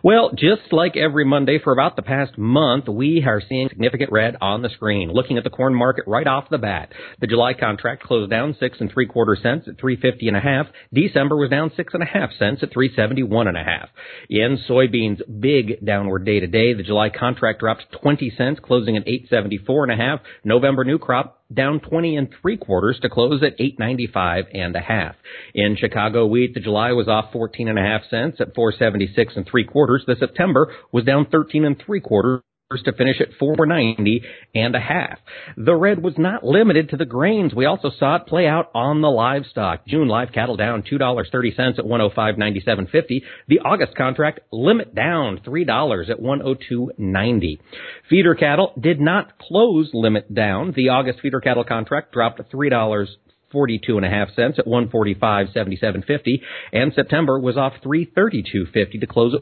Well, 0.04 0.32
just 0.32 0.72
like 0.72 0.98
every 0.98 1.26
Monday 1.26 1.60
for 1.64 1.72
about 1.72 1.96
the 1.96 2.02
past 2.02 2.38
month, 2.38 2.88
we 2.88 3.24
are 3.26 3.42
seeing 3.48 3.70
significant 3.70 4.12
red 4.12 4.36
on 4.42 4.62
the 4.62 4.70
screen. 4.70 5.12
Looking 5.12 5.38
at 5.38 5.44
the 5.44 5.50
corn 5.50 5.74
market 5.74 6.06
right 6.08 6.28
off 6.28 6.50
the 6.50 6.58
bat, 6.58 6.92
the 7.20 7.28
July 7.28 7.54
contract 7.54 8.04
closed 8.04 8.32
down 8.32 8.56
six 8.60 8.80
and 8.80 8.92
three 8.92 9.06
quarter 9.06 9.38
cents 9.42 9.68
at 9.68 9.80
three 9.80 9.96
fifty 9.96 10.28
and 10.28 10.36
a 10.36 10.42
half. 10.42 10.68
December 10.94 11.38
was 11.38 11.50
down 11.50 11.72
six 11.76 11.94
and 11.94 12.04
a 12.04 12.06
half 12.06 12.32
cents 12.38 12.64
at 12.64 12.74
three 12.74 12.94
seventy 12.96 13.24
one 13.24 13.48
and 13.48 13.58
a 13.58 13.64
half. 13.64 13.90
In 14.30 14.60
soybeans, 14.70 15.22
big 15.40 15.86
downward 15.86 16.26
day 16.26 16.40
to 16.40 16.48
day. 16.48 16.74
The 16.74 16.84
July 16.84 17.10
contract 17.10 17.60
dropped 17.60 17.86
twenty 18.02 18.32
cents, 18.36 18.60
closing 18.62 18.98
at 18.98 19.08
eight 19.08 19.28
seventy 19.30 19.58
four 19.58 19.84
and 19.84 19.92
a 19.92 20.04
half. 20.04 20.20
November 20.44 20.84
new 20.84 20.98
crop 20.98 21.41
down 21.54 21.80
20 21.80 22.16
and 22.16 22.30
three 22.42 22.58
quarters 22.58 23.00
to 23.02 23.10
close 23.10 23.42
at 23.44 23.54
895 23.60 24.46
and 24.54 24.76
a 24.76 24.80
half. 24.80 25.16
In 25.54 25.76
Chicago 25.78 26.26
wheat, 26.26 26.54
the 26.54 26.60
July 26.60 26.92
was 26.92 27.08
off 27.08 27.32
14 27.34 27.68
and 27.68 27.80
a 27.80 27.82
half 27.82 28.02
cents 28.10 28.38
at 28.40 28.56
476 28.56 29.34
and 29.36 29.48
three 29.48 29.66
quarters. 29.66 30.04
The 30.06 30.16
September 30.20 30.74
was 30.92 31.06
down 31.06 31.28
13 31.32 31.66
and 31.66 31.82
three 31.86 32.02
quarters 32.02 32.42
to 32.86 32.94
finish 32.94 33.20
at 33.20 33.34
490 33.38 34.24
and 34.56 34.76
a 34.76 34.80
half. 34.80 35.20
The 35.58 35.76
red 35.76 36.02
was 36.02 36.14
not 36.18 36.44
limited 36.44 36.90
to 36.90 36.98
the 36.98 37.06
grains. 37.06 37.54
We 37.54 37.66
also 37.66 37.92
saw 38.00 38.16
it 38.16 38.28
play 38.28 38.48
out 38.48 38.72
on 38.74 39.02
the 39.02 39.10
livestock. 39.10 39.86
June 39.86 40.08
live 40.08 40.32
cattle 40.32 40.56
down 40.56 40.84
$2.30 40.84 41.80
at 41.80 41.86
105.97.50. 41.86 43.22
The 43.48 43.60
August 43.60 43.96
contract 43.96 44.40
limit 44.52 44.96
down 44.96 45.40
$3 45.46 46.10
at 46.10 46.20
102.90. 46.20 47.60
Feeder 48.10 48.36
cattle 48.36 48.74
did 48.80 49.02
not 49.02 49.38
close 49.38 49.90
limit 49.94 50.34
down. 50.34 50.74
The 50.76 50.90
August 50.90 51.20
feeder 51.22 51.42
cattle 51.42 51.64
contract 51.64 52.14
dropped 52.14 52.42
$3 52.52 53.08
42 53.52 53.98
and 53.98 54.06
a 54.06 54.10
half 54.10 54.30
cents 54.34 54.58
at 54.60 54.66
145.77.50 54.66 56.42
and 56.72 56.94
September 56.94 57.38
was 57.38 57.58
off 57.58 57.74
332.50 57.84 59.02
to 59.02 59.08
close 59.08 59.34
at 59.34 59.42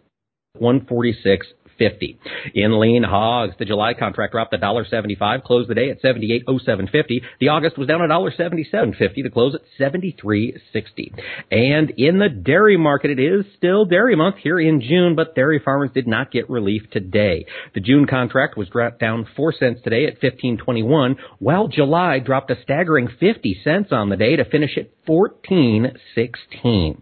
146 0.60 1.48
fifty. 1.80 2.20
In 2.54 2.80
lean 2.80 3.04
hogs, 3.04 3.56
the 3.58 3.66
July 3.66 3.96
contract 3.96 4.34
dropped 4.34 4.54
$1.75, 4.54 5.44
closed 5.44 5.70
the 5.70 5.76
day 5.76 5.90
at 5.90 6.02
78.0750. 6.04 7.22
The 7.40 7.48
August 7.48 7.78
was 7.78 7.88
down 7.88 8.02
$1.7750 8.02 9.24
to 9.24 9.30
close 9.32 9.56
at 9.56 9.62
73.60. 9.80 11.14
And 11.50 11.92
in 11.92 12.20
the 12.20 12.30
dairy 12.30 12.78
market, 12.78 13.12
it 13.12 13.20
is 13.20 13.46
still 13.58 13.86
dairy 13.86 14.16
month 14.16 14.36
here 14.38 14.60
in 14.60 14.82
June, 14.82 15.16
but 15.16 15.34
dairy 15.36 15.60
farmers 15.64 15.92
did 15.94 16.08
not 16.08 16.32
get 16.32 16.50
relief 16.50 16.84
today. 16.92 17.46
The 17.74 17.80
June 17.80 18.06
contract 18.08 18.58
was 18.58 18.68
dropped 18.70 19.00
down 19.00 19.26
4 19.36 19.54
cents 19.54 19.82
today 19.84 20.06
at 20.06 20.20
15.21, 20.22 21.16
while 21.40 21.68
July 21.70 22.20
dropped 22.20 22.52
a 22.52 22.62
staggering 22.62 23.08
50 23.20 23.62
cents 23.64 23.92
on 23.92 24.10
the 24.10 24.18
day 24.18 24.36
to 24.36 24.44
finish 24.44 24.78
at 24.78 24.90
14.16. 25.06 27.02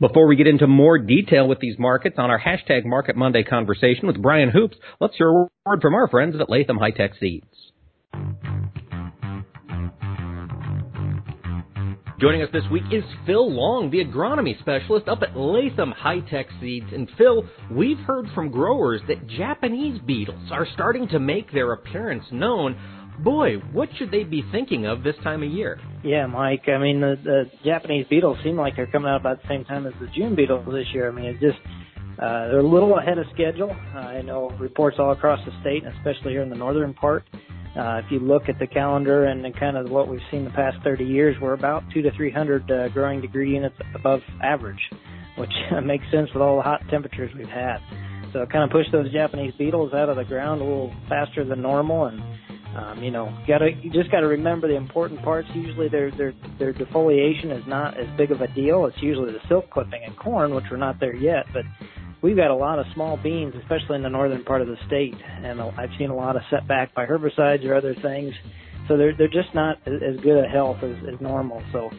Before 0.00 0.26
we 0.26 0.36
get 0.36 0.46
into 0.46 0.66
more 0.66 0.98
detail 0.98 1.48
with 1.48 1.60
these 1.60 1.78
markets 1.78 2.16
on 2.18 2.30
our 2.30 2.40
hashtag 2.40 2.84
Market 2.84 3.16
Monday 3.16 3.42
conversation 3.42 4.06
with 4.06 4.20
Brian 4.20 4.50
Hoops, 4.50 4.76
let's 5.00 5.16
hear 5.16 5.28
a 5.28 5.48
word 5.66 5.80
from 5.82 5.94
our 5.94 6.08
friends 6.08 6.36
at 6.40 6.50
Latham 6.50 6.78
Hi-Tech 6.78 7.12
Seeds. 7.20 7.46
Joining 12.20 12.42
us 12.42 12.50
this 12.52 12.64
week 12.70 12.82
is 12.92 13.02
Phil 13.24 13.50
Long, 13.50 13.90
the 13.90 14.04
agronomy 14.04 14.58
specialist 14.60 15.08
up 15.08 15.22
at 15.22 15.34
Latham 15.34 15.90
Hi-Tech 15.96 16.48
Seeds. 16.60 16.88
And 16.92 17.08
Phil, 17.16 17.48
we've 17.70 17.98
heard 18.00 18.26
from 18.34 18.50
growers 18.50 19.00
that 19.08 19.26
Japanese 19.26 19.98
beetles 20.06 20.50
are 20.50 20.66
starting 20.74 21.08
to 21.08 21.18
make 21.18 21.50
their 21.50 21.72
appearance 21.72 22.24
known. 22.30 22.76
Boy, 23.20 23.54
what 23.72 23.88
should 23.96 24.10
they 24.10 24.24
be 24.24 24.44
thinking 24.52 24.84
of 24.84 25.02
this 25.02 25.16
time 25.22 25.42
of 25.42 25.50
year? 25.50 25.80
Yeah, 26.02 26.26
Mike. 26.26 26.68
I 26.68 26.78
mean, 26.78 27.00
the, 27.00 27.18
the 27.22 27.50
Japanese 27.64 28.06
beetles 28.08 28.38
seem 28.42 28.56
like 28.56 28.76
they're 28.76 28.86
coming 28.86 29.10
out 29.10 29.20
about 29.20 29.42
the 29.42 29.48
same 29.48 29.64
time 29.64 29.86
as 29.86 29.92
the 30.00 30.06
June 30.08 30.34
beetles 30.34 30.64
this 30.72 30.86
year. 30.94 31.08
I 31.08 31.12
mean, 31.12 31.26
it's 31.26 31.40
just 31.40 31.58
uh, 32.18 32.48
they're 32.48 32.60
a 32.60 32.62
little 32.62 32.98
ahead 32.98 33.18
of 33.18 33.26
schedule. 33.34 33.70
Uh, 33.94 33.98
I 33.98 34.22
know 34.22 34.50
reports 34.58 34.96
all 34.98 35.12
across 35.12 35.44
the 35.44 35.52
state, 35.60 35.84
and 35.84 35.94
especially 35.96 36.32
here 36.32 36.42
in 36.42 36.50
the 36.50 36.56
northern 36.56 36.94
part. 36.94 37.24
Uh, 37.76 38.00
if 38.04 38.10
you 38.10 38.18
look 38.18 38.48
at 38.48 38.58
the 38.58 38.66
calendar 38.66 39.26
and, 39.26 39.44
and 39.44 39.54
kind 39.56 39.76
of 39.76 39.90
what 39.90 40.08
we've 40.08 40.20
seen 40.30 40.44
the 40.44 40.50
past 40.50 40.76
30 40.82 41.04
years, 41.04 41.36
we're 41.40 41.52
about 41.52 41.84
two 41.92 42.02
to 42.02 42.10
300 42.12 42.70
uh, 42.70 42.88
growing 42.88 43.20
degree 43.20 43.54
units 43.54 43.76
above 43.94 44.20
average, 44.42 44.80
which 45.36 45.52
makes 45.84 46.04
sense 46.10 46.28
with 46.32 46.42
all 46.42 46.56
the 46.56 46.62
hot 46.62 46.80
temperatures 46.90 47.30
we've 47.36 47.46
had. 47.46 47.78
So 48.32 48.42
it 48.42 48.50
kind 48.50 48.64
of 48.64 48.70
pushed 48.70 48.92
those 48.92 49.10
Japanese 49.12 49.54
beetles 49.58 49.92
out 49.92 50.08
of 50.08 50.16
the 50.16 50.24
ground 50.24 50.60
a 50.60 50.64
little 50.64 50.94
faster 51.08 51.44
than 51.44 51.62
normal, 51.62 52.06
and 52.06 52.22
um, 52.76 53.02
you 53.02 53.10
know, 53.10 53.36
gotta 53.48 53.70
you 53.82 53.90
just 53.90 54.10
got 54.12 54.20
to 54.20 54.28
remember 54.28 54.68
the 54.68 54.76
important 54.76 55.22
parts. 55.22 55.48
Usually, 55.54 55.88
their 55.88 56.10
their 56.12 56.32
their 56.58 56.72
defoliation 56.72 57.56
is 57.56 57.66
not 57.66 57.98
as 57.98 58.06
big 58.16 58.30
of 58.30 58.40
a 58.40 58.48
deal. 58.48 58.86
It's 58.86 59.02
usually 59.02 59.32
the 59.32 59.40
silk 59.48 59.70
clipping 59.70 60.02
and 60.04 60.16
corn, 60.16 60.54
which 60.54 60.64
we're 60.70 60.76
not 60.76 61.00
there 61.00 61.14
yet, 61.14 61.46
but 61.52 61.64
we've 62.22 62.36
got 62.36 62.50
a 62.50 62.54
lot 62.54 62.78
of 62.78 62.86
small 62.94 63.16
beans, 63.16 63.54
especially 63.60 63.96
in 63.96 64.02
the 64.02 64.08
northern 64.08 64.44
part 64.44 64.60
of 64.60 64.68
the 64.68 64.76
state, 64.86 65.16
and 65.42 65.60
I've 65.60 65.90
seen 65.98 66.10
a 66.10 66.14
lot 66.14 66.36
of 66.36 66.42
setback 66.48 66.94
by 66.94 67.06
herbicides 67.06 67.64
or 67.64 67.74
other 67.74 67.94
things. 67.94 68.34
So 68.86 68.96
they're 68.96 69.16
they're 69.16 69.28
just 69.28 69.54
not 69.54 69.78
as 69.86 70.16
good 70.22 70.44
a 70.44 70.48
health 70.48 70.78
as, 70.82 70.96
as 71.12 71.20
normal. 71.20 71.62
So 71.72 71.90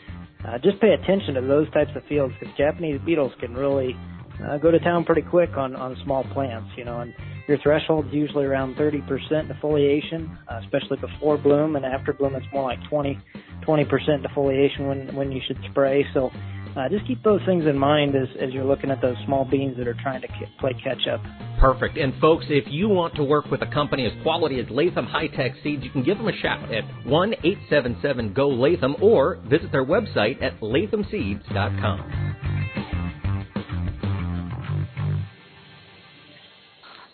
uh, 0.46 0.58
just 0.60 0.80
pay 0.80 0.94
attention 0.94 1.36
to 1.36 1.42
those 1.42 1.70
types 1.72 1.92
of 1.96 2.04
fields 2.06 2.34
because 2.40 2.56
Japanese 2.58 3.00
beetles 3.06 3.34
can 3.42 3.54
really 3.54 3.96
uh, 4.48 4.58
go 4.58 4.72
to 4.72 4.80
town 4.80 5.04
pretty 5.04 5.22
quick 5.22 5.58
on 5.58 5.76
on 5.76 5.98
small 6.04 6.24
plants. 6.24 6.70
You 6.78 6.86
know, 6.86 7.02
and 7.02 7.14
your 7.48 7.58
threshold's 7.60 8.14
usually 8.14 8.46
around 8.46 8.76
30% 8.76 9.02
defoliation, 9.52 10.38
uh, 10.48 10.60
especially 10.64 10.98
before 10.98 11.38
bloom, 11.38 11.76
and 11.76 11.86
after 11.86 12.14
bloom 12.14 12.36
it's 12.36 12.46
more 12.54 12.64
like 12.64 12.80
20 12.90 13.20
20% 13.68 13.88
defoliation 14.26 14.88
when 14.88 15.16
when 15.16 15.32
you 15.32 15.42
should 15.46 15.58
spray. 15.70 16.06
So 16.14 16.32
uh, 16.76 16.90
just 16.90 17.06
keep 17.06 17.22
those 17.24 17.42
things 17.46 17.66
in 17.66 17.78
mind 17.78 18.16
as, 18.16 18.28
as 18.40 18.54
you're 18.54 18.64
looking 18.64 18.92
at 18.92 19.02
those 19.02 19.18
small 19.26 19.46
beans 19.46 19.78
that 19.78 19.88
are 19.88 19.98
trying 20.02 20.22
to 20.22 20.28
k- 20.28 20.52
play 20.60 20.74
catch 20.84 21.08
up. 21.12 21.22
Perfect. 21.60 21.98
And 21.98 22.14
folks, 22.22 22.46
if 22.50 22.66
you 22.68 22.88
want 22.88 23.16
to 23.16 23.24
work 23.24 23.52
with 23.52 23.62
a 23.62 23.68
company 23.68 24.06
as 24.06 24.14
quality 24.24 24.60
as 24.60 24.66
Latham 24.70 25.06
Hi-Tech 25.06 25.54
Seeds, 25.64 25.84
you 25.84 25.90
can 25.92 26.04
give 26.04 26.18
them 26.18 26.28
a 26.28 26.38
shout 26.42 26.74
at 26.74 26.84
1 27.06 27.34
877 27.34 28.34
GO 28.34 28.48
Latham 28.50 28.96
or 29.02 29.36
visit 29.50 29.72
their 29.72 29.86
website 29.86 30.42
at 30.42 30.60
lathamseeds.com. 30.62 32.51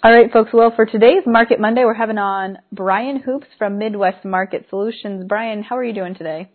All 0.07 0.13
right, 0.13 0.31
folks. 0.31 0.51
Well, 0.53 0.71
for 0.73 0.85
today's 0.85 1.23
Market 1.25 1.59
Monday, 1.59 1.83
we're 1.83 1.93
having 1.93 2.17
on 2.17 2.59
Brian 2.71 3.19
Hoops 3.19 3.47
from 3.57 3.77
Midwest 3.77 4.23
Market 4.23 4.65
Solutions. 4.69 5.25
Brian, 5.27 5.61
how 5.63 5.75
are 5.75 5.83
you 5.83 5.93
doing 5.93 6.15
today? 6.15 6.49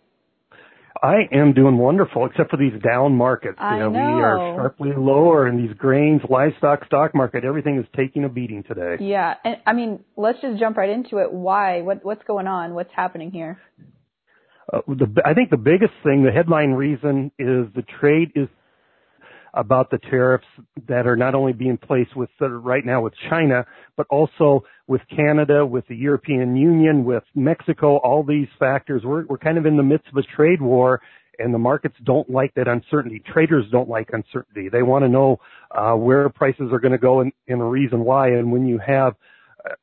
I 1.03 1.27
am 1.31 1.53
doing 1.53 1.77
wonderful, 1.77 2.25
except 2.25 2.49
for 2.49 2.57
these 2.57 2.73
down 2.81 3.15
markets. 3.15 3.59
I 3.59 3.75
you 3.75 3.81
know, 3.81 3.89
know. 3.91 3.99
we 3.99 4.23
are 4.23 4.55
sharply 4.55 4.89
lower 4.97 5.47
in 5.47 5.63
these 5.63 5.71
grains, 5.77 6.21
livestock, 6.31 6.83
stock 6.87 7.13
market. 7.13 7.43
Everything 7.45 7.77
is 7.77 7.85
taking 7.95 8.23
a 8.23 8.29
beating 8.29 8.63
today. 8.63 8.95
Yeah, 8.99 9.35
and 9.45 9.57
I 9.67 9.73
mean, 9.73 10.03
let's 10.17 10.41
just 10.41 10.59
jump 10.59 10.75
right 10.75 10.89
into 10.89 11.19
it. 11.19 11.31
Why? 11.31 11.81
What 11.81 12.03
what's 12.03 12.23
going 12.23 12.47
on? 12.47 12.73
What's 12.73 12.91
happening 12.95 13.29
here? 13.29 13.59
Uh, 14.73 14.79
the, 14.87 15.21
I 15.23 15.35
think 15.35 15.51
the 15.51 15.57
biggest 15.57 15.93
thing, 16.03 16.23
the 16.23 16.31
headline 16.31 16.71
reason, 16.71 17.31
is 17.37 17.67
the 17.75 17.83
trade 17.99 18.31
is 18.33 18.47
about 19.53 19.91
the 19.91 19.99
tariffs 20.09 20.47
that 20.87 21.05
are 21.05 21.15
not 21.15 21.35
only 21.35 21.53
being 21.53 21.77
placed 21.77 22.15
with 22.15 22.29
uh, 22.41 22.49
right 22.49 22.85
now 22.85 23.01
with 23.01 23.13
China, 23.29 23.65
but 23.95 24.07
also 24.09 24.63
with 24.87 25.01
Canada, 25.15 25.65
with 25.65 25.87
the 25.87 25.95
European 25.95 26.55
Union, 26.55 27.05
with 27.05 27.23
Mexico, 27.35 27.97
all 27.97 28.23
these 28.23 28.47
factors. 28.57 29.03
We're, 29.05 29.25
we're 29.25 29.37
kind 29.37 29.57
of 29.57 29.65
in 29.65 29.77
the 29.77 29.83
midst 29.83 30.07
of 30.07 30.17
a 30.17 30.23
trade 30.35 30.61
war 30.61 31.01
and 31.39 31.53
the 31.53 31.59
markets 31.59 31.95
don't 32.03 32.29
like 32.29 32.53
that 32.55 32.67
uncertainty. 32.67 33.21
Traders 33.31 33.65
don't 33.71 33.89
like 33.89 34.09
uncertainty. 34.13 34.69
They 34.69 34.83
want 34.83 35.03
to 35.03 35.09
know 35.09 35.39
uh, 35.71 35.93
where 35.93 36.29
prices 36.29 36.69
are 36.71 36.79
going 36.79 36.91
to 36.91 36.97
go 36.97 37.21
and, 37.21 37.31
and 37.47 37.61
a 37.61 37.65
reason 37.65 38.03
why. 38.03 38.29
And 38.29 38.51
when 38.51 38.67
you 38.67 38.79
have 38.85 39.15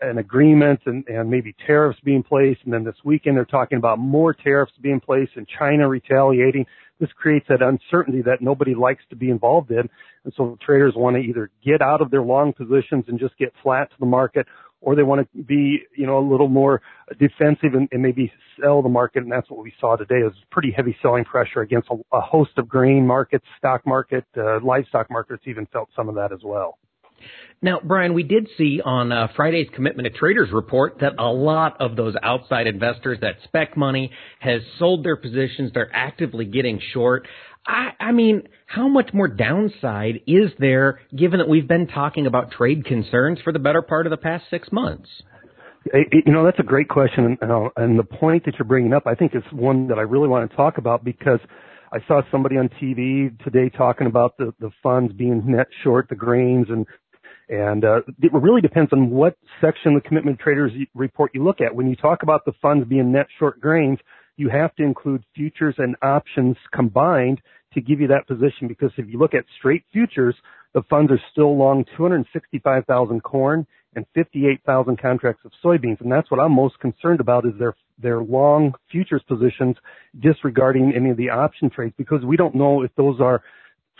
an 0.01 0.18
agreement 0.18 0.81
and, 0.87 1.07
and 1.09 1.31
maybe 1.31 1.55
tariffs 1.66 1.99
being 2.05 2.23
placed, 2.23 2.61
and 2.64 2.73
then 2.73 2.85
this 2.85 2.97
weekend 3.05 3.37
they're 3.37 3.44
talking 3.44 3.79
about 3.79 3.99
more 3.99 4.33
tariffs 4.33 4.73
being 4.81 5.01
placed 5.01 5.33
and 5.37 5.47
China 5.59 5.88
retaliating, 5.88 6.66
this 7.01 7.11
creates 7.17 7.47
that 7.49 7.63
uncertainty 7.63 8.23
that 8.23 8.41
nobody 8.41 8.75
likes 8.75 9.03
to 9.11 9.17
be 9.17 9.31
involved 9.31 9.71
in. 9.71 9.89
And 10.25 10.33
so 10.37 10.59
traders 10.65 10.93
want 10.95 11.17
to 11.17 11.23
either 11.23 11.51
get 11.65 11.81
out 11.81 12.03
of 12.03 12.11
their 12.11 12.23
long 12.23 12.53
positions 12.53 13.07
and 13.09 13.19
just 13.19 13.37
get 13.39 13.53
flat 13.63 13.91
to 13.91 13.97
the 13.99 14.07
market, 14.07 14.47
or 14.83 14.95
they 14.95 15.03
want 15.03 15.29
to 15.35 15.43
be, 15.43 15.81
you 15.97 16.07
know, 16.07 16.19
a 16.19 16.27
little 16.27 16.49
more 16.49 16.81
defensive 17.19 17.75
and, 17.75 17.89
and 17.91 18.03
maybe 18.03 18.33
sell 18.61 18.83
the 18.83 18.89
market. 18.89 19.23
And 19.23 19.33
that's 19.33 19.51
what 19.51 19.63
we 19.63 19.73
saw 19.81 19.97
today 19.97 20.19
is 20.27 20.33
pretty 20.51 20.71
heavy 20.71 20.97
selling 21.03 21.25
pressure 21.25 21.63
against 21.63 21.89
a, 21.91 21.97
a 22.17 22.21
host 22.21 22.53
of 22.59 22.69
grain 22.69 23.07
markets, 23.07 23.45
stock 23.59 23.87
market, 23.87 24.25
uh, 24.37 24.61
livestock 24.61 25.11
markets 25.11 25.43
even 25.47 25.67
felt 25.67 25.89
some 25.97 26.09
of 26.09 26.15
that 26.15 26.33
as 26.33 26.41
well. 26.45 26.79
Now, 27.62 27.78
Brian, 27.83 28.14
we 28.14 28.22
did 28.22 28.48
see 28.56 28.80
on 28.83 29.12
uh, 29.12 29.28
Friday's 29.37 29.68
Commitment 29.74 30.11
to 30.11 30.18
Traders 30.18 30.48
report 30.50 30.98
that 31.00 31.12
a 31.18 31.30
lot 31.30 31.80
of 31.80 31.94
those 31.94 32.14
outside 32.22 32.66
investors, 32.66 33.18
that 33.20 33.37
spec 33.44 33.76
money, 33.76 34.11
has 34.38 34.62
sold 34.78 35.04
their 35.04 35.16
positions. 35.16 35.72
They're 35.74 35.94
actively 35.94 36.46
getting 36.46 36.80
short. 36.92 37.28
I, 37.66 37.90
I 38.00 38.12
mean, 38.12 38.48
how 38.66 38.88
much 38.88 39.12
more 39.12 39.28
downside 39.28 40.22
is 40.26 40.50
there 40.59 41.00
given 41.14 41.38
that 41.38 41.48
we've 41.48 41.68
been 41.68 41.87
talking 41.87 42.26
about 42.26 42.50
trade 42.50 42.87
concerns 42.87 43.40
for 43.42 43.52
the 43.52 43.59
better 43.59 43.83
part 43.83 44.06
of 44.06 44.11
the 44.11 44.16
past 44.16 44.44
six 44.48 44.72
months? 44.72 45.09
You 45.92 46.33
know, 46.33 46.44
that's 46.44 46.59
a 46.59 46.64
great 46.64 46.88
question. 46.88 47.37
And 47.42 47.98
the 47.98 48.04
point 48.04 48.44
that 48.46 48.54
you're 48.59 48.68
bringing 48.68 48.94
up, 48.94 49.06
I 49.06 49.14
think 49.14 49.35
is 49.35 49.42
one 49.52 49.88
that 49.88 49.98
I 49.98 50.02
really 50.02 50.28
want 50.28 50.50
to 50.50 50.56
talk 50.56 50.78
about 50.78 51.04
because 51.04 51.40
I 51.92 51.98
saw 52.06 52.22
somebody 52.30 52.56
on 52.56 52.68
TV 52.80 53.37
today 53.42 53.68
talking 53.68 54.06
about 54.06 54.37
the, 54.37 54.54
the 54.61 54.70
funds 54.83 55.12
being 55.12 55.42
net 55.46 55.66
short 55.83 56.09
the 56.09 56.14
grains 56.14 56.66
and 56.68 56.87
and 57.51 57.85
uh, 57.85 58.01
it 58.23 58.33
really 58.33 58.61
depends 58.61 58.93
on 58.93 59.11
what 59.11 59.37
section 59.61 59.97
of 59.97 60.03
the 60.03 60.09
commitment 60.09 60.39
traders 60.39 60.71
report 60.95 61.33
you 61.35 61.43
look 61.43 61.61
at. 61.61 61.75
When 61.75 61.91
you 61.91 61.97
talk 61.97 62.23
about 62.23 62.45
the 62.45 62.53
funds 62.63 62.89
being 62.89 63.11
net 63.11 63.27
short 63.39 63.61
grains, 63.61 63.99
you 64.37 64.49
have 64.49 64.75
to 64.77 64.85
include 64.85 65.25
futures 65.35 65.75
and 65.79 65.97
options 66.01 66.57
combined 66.73 67.41
to 67.75 67.81
give 67.81 68.01
you 68.01 68.07
that 68.07 68.29
position 68.29 68.69
because 68.69 68.93
if 68.97 69.09
you 69.09 69.19
look 69.19 69.35
at 69.35 69.45
straight 69.59 69.83
futures, 69.93 70.37
the 70.75 70.83
funds 70.89 71.11
are 71.11 71.21
still 71.33 71.57
long 71.59 71.85
265,000 71.97 73.23
corn 73.23 73.67
and 73.97 74.07
58,000 74.15 75.01
contracts 75.01 75.45
of 75.45 75.51
soybeans. 75.65 76.01
And 76.01 76.11
that's 76.11 76.31
what 76.31 76.39
I'm 76.39 76.53
most 76.53 76.79
concerned 76.79 77.19
about 77.19 77.45
is 77.45 77.53
their, 77.59 77.75
their 78.01 78.23
long 78.23 78.75
futures 78.93 79.23
positions 79.27 79.77
disregarding 80.21 80.93
any 80.95 81.11
of 81.11 81.17
the 81.17 81.31
option 81.31 81.69
trades 81.69 81.95
because 81.99 82.25
we 82.25 82.37
don't 82.37 82.55
know 82.55 82.83
if 82.83 82.93
those 82.97 83.21
are 83.21 83.43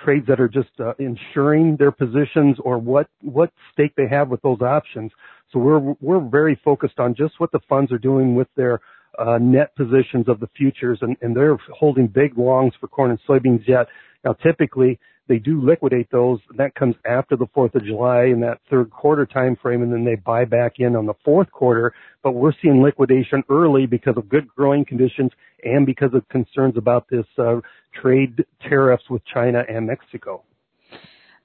trades 0.05 0.27
that 0.29 0.41
are 0.41 0.49
just 0.49 0.71
uh, 0.79 0.93
ensuring 0.99 1.77
their 1.77 1.93
positions 1.93 2.57
or 2.65 2.79
what 2.79 3.09
what 3.23 3.51
stake 3.73 3.93
they 3.97 4.09
have 4.09 4.29
with 4.29 4.43
those 4.43 4.61
options. 4.61 5.11
So 5.53 5.59
we're 5.59 5.95
we're 6.01 6.21
very 6.21 6.61
focused 6.65 6.99
on 6.99 7.15
just 7.15 7.35
what 7.39 7.53
the 7.53 7.61
funds 7.69 7.93
are 7.93 7.99
doing 7.99 8.35
with 8.35 8.49
their 8.57 8.81
uh, 9.19 9.39
net 9.39 9.75
positions 9.77 10.29
of 10.29 10.41
the 10.41 10.49
futures, 10.57 10.99
and, 11.03 11.17
and 11.21 11.37
they're 11.37 11.59
holding 11.73 12.07
big 12.07 12.39
longs 12.39 12.73
for 12.81 12.89
corn 12.89 13.11
and 13.11 13.21
soybeans 13.29 13.67
yet. 13.67 13.87
Now, 14.25 14.35
typically, 14.35 14.99
they 15.31 15.39
do 15.39 15.63
liquidate 15.63 16.11
those. 16.11 16.41
That 16.57 16.75
comes 16.75 16.97
after 17.07 17.37
the 17.37 17.47
4th 17.57 17.77
of 17.77 17.85
July 17.85 18.25
in 18.25 18.41
that 18.41 18.59
third 18.69 18.91
quarter 18.91 19.25
time 19.25 19.57
frame, 19.63 19.81
and 19.81 19.93
then 19.93 20.05
they 20.05 20.17
buy 20.17 20.45
back 20.45 20.81
in 20.81 20.97
on 20.97 21.07
the 21.07 21.15
fourth 21.25 21.53
quarter. 21.53 21.95
But 22.25 22.33
we're 22.33 22.53
seeing 22.61 22.83
liquidation 22.83 23.45
early 23.49 23.87
because 23.87 24.17
of 24.17 24.29
good 24.29 24.49
growing 24.49 24.85
conditions 24.85 25.31
and 25.63 25.87
because 25.87 26.15
of 26.15 26.29
concerns 26.31 26.77
about 26.77 27.07
this 27.09 27.27
uh, 27.39 27.61
trade 28.03 28.45
tariffs 28.69 29.05
with 29.09 29.23
China 29.25 29.63
and 29.69 29.87
Mexico. 29.87 30.43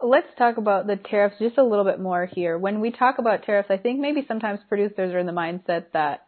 Let's 0.02 0.28
talk 0.36 0.58
about 0.58 0.88
the 0.88 0.95
tariffs 0.95 1.36
just 1.39 1.60
a 1.60 1.63
little 1.63 1.86
bit 1.86 2.00
more 2.00 2.26
here. 2.26 2.58
When 2.58 2.82
we 2.82 2.89
talk 2.89 3.19
about 3.19 3.43
tariffs, 3.43 3.69
I 3.69 3.78
think 3.78 4.00
maybe 4.00 4.26
sometimes 4.28 4.62
producers 4.67 5.13
are 5.13 5.19
in 5.19 5.28
the 5.28 5.32
mindset 5.32 5.91
that 5.93 6.26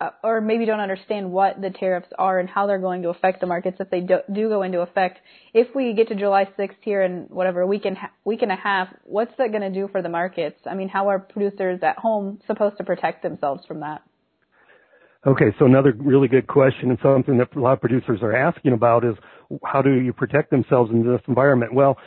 Uh, 0.00 0.10
or 0.22 0.40
maybe 0.40 0.64
don't 0.64 0.78
understand 0.78 1.32
what 1.32 1.60
the 1.60 1.70
tariffs 1.70 2.06
are 2.18 2.38
and 2.38 2.48
how 2.48 2.68
they're 2.68 2.78
going 2.78 3.02
to 3.02 3.08
affect 3.08 3.40
the 3.40 3.46
markets 3.46 3.78
if 3.80 3.90
they 3.90 4.00
do, 4.00 4.18
do 4.32 4.48
go 4.48 4.62
into 4.62 4.80
effect. 4.80 5.18
If 5.52 5.74
we 5.74 5.92
get 5.92 6.06
to 6.08 6.14
July 6.14 6.46
6th 6.56 6.76
here 6.82 7.02
in 7.02 7.26
whatever 7.30 7.66
week 7.66 7.84
and 7.84 7.96
week 8.24 8.42
and 8.42 8.52
a 8.52 8.56
half, 8.56 8.88
what's 9.02 9.32
that 9.38 9.50
going 9.50 9.62
to 9.62 9.70
do 9.70 9.88
for 9.88 10.00
the 10.00 10.08
markets? 10.08 10.60
I 10.70 10.74
mean, 10.74 10.88
how 10.88 11.08
are 11.08 11.18
producers 11.18 11.80
at 11.82 11.98
home 11.98 12.38
supposed 12.46 12.76
to 12.76 12.84
protect 12.84 13.24
themselves 13.24 13.66
from 13.66 13.80
that? 13.80 14.02
Okay, 15.26 15.52
so 15.58 15.66
another 15.66 15.92
really 15.98 16.28
good 16.28 16.46
question 16.46 16.90
and 16.90 16.98
something 17.02 17.38
that 17.38 17.54
a 17.56 17.60
lot 17.60 17.72
of 17.72 17.80
producers 17.80 18.20
are 18.22 18.36
asking 18.36 18.74
about 18.74 19.04
is 19.04 19.16
how 19.64 19.82
do 19.82 19.94
you 19.94 20.12
protect 20.12 20.50
themselves 20.50 20.92
in 20.92 21.04
this 21.04 21.20
environment? 21.26 21.74
Well, 21.74 21.98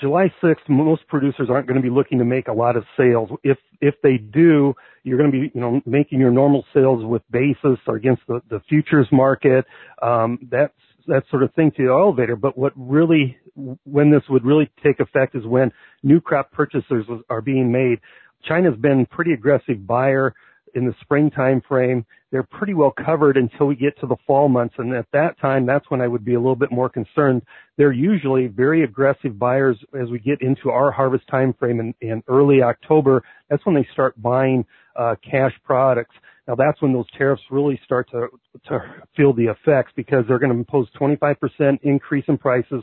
July 0.00 0.32
6th, 0.42 0.68
most 0.68 1.06
producers 1.08 1.48
aren't 1.50 1.66
going 1.66 1.80
to 1.80 1.82
be 1.82 1.94
looking 1.94 2.18
to 2.18 2.24
make 2.24 2.48
a 2.48 2.52
lot 2.52 2.76
of 2.76 2.84
sales. 2.96 3.30
If 3.42 3.58
if 3.80 3.94
they 4.02 4.16
do, 4.16 4.74
you're 5.02 5.18
going 5.18 5.30
to 5.30 5.40
be 5.40 5.50
you 5.54 5.60
know 5.60 5.80
making 5.86 6.20
your 6.20 6.30
normal 6.30 6.64
sales 6.74 7.04
with 7.04 7.22
basis 7.30 7.78
or 7.86 7.96
against 7.96 8.22
the, 8.28 8.40
the 8.50 8.60
futures 8.68 9.06
market. 9.12 9.64
Um, 10.02 10.38
that's 10.50 10.72
that 11.06 11.24
sort 11.30 11.42
of 11.42 11.52
thing 11.54 11.72
to 11.76 11.84
the 11.84 11.90
elevator. 11.90 12.36
But 12.36 12.56
what 12.56 12.72
really, 12.76 13.38
when 13.84 14.10
this 14.10 14.22
would 14.28 14.44
really 14.44 14.70
take 14.84 15.00
effect 15.00 15.34
is 15.34 15.44
when 15.44 15.72
new 16.02 16.20
crop 16.20 16.52
purchasers 16.52 17.06
are 17.28 17.40
being 17.40 17.72
made. 17.72 18.00
China's 18.44 18.78
been 18.78 19.04
pretty 19.04 19.32
aggressive 19.32 19.84
buyer 19.84 20.34
in 20.74 20.86
the 20.86 20.94
spring 21.00 21.30
time 21.30 21.62
frame. 21.66 22.04
They're 22.30 22.42
pretty 22.42 22.74
well 22.74 22.92
covered 22.92 23.36
until 23.36 23.66
we 23.66 23.74
get 23.74 23.98
to 24.00 24.06
the 24.06 24.16
fall 24.26 24.48
months. 24.48 24.74
And 24.78 24.92
at 24.94 25.06
that 25.12 25.38
time, 25.40 25.64
that's 25.64 25.90
when 25.90 26.00
I 26.00 26.08
would 26.08 26.24
be 26.24 26.34
a 26.34 26.38
little 26.38 26.56
bit 26.56 26.70
more 26.70 26.88
concerned. 26.88 27.42
They're 27.76 27.92
usually 27.92 28.48
very 28.48 28.84
aggressive 28.84 29.38
buyers 29.38 29.78
as 29.98 30.10
we 30.10 30.18
get 30.18 30.42
into 30.42 30.70
our 30.70 30.90
harvest 30.90 31.26
time 31.28 31.54
frame 31.58 31.80
in, 31.80 31.94
in 32.00 32.22
early 32.28 32.62
October. 32.62 33.22
That's 33.48 33.64
when 33.64 33.74
they 33.74 33.88
start 33.92 34.20
buying 34.20 34.66
uh, 34.96 35.16
cash 35.28 35.52
products. 35.64 36.14
Now 36.46 36.54
that's 36.54 36.80
when 36.82 36.92
those 36.92 37.10
tariffs 37.16 37.42
really 37.50 37.80
start 37.84 38.10
to, 38.10 38.28
to 38.68 38.80
feel 39.16 39.32
the 39.32 39.46
effects 39.46 39.92
because 39.94 40.24
they're 40.26 40.38
going 40.38 40.52
to 40.52 40.58
impose 40.58 40.88
25% 41.00 41.36
increase 41.82 42.24
in 42.28 42.38
prices. 42.38 42.82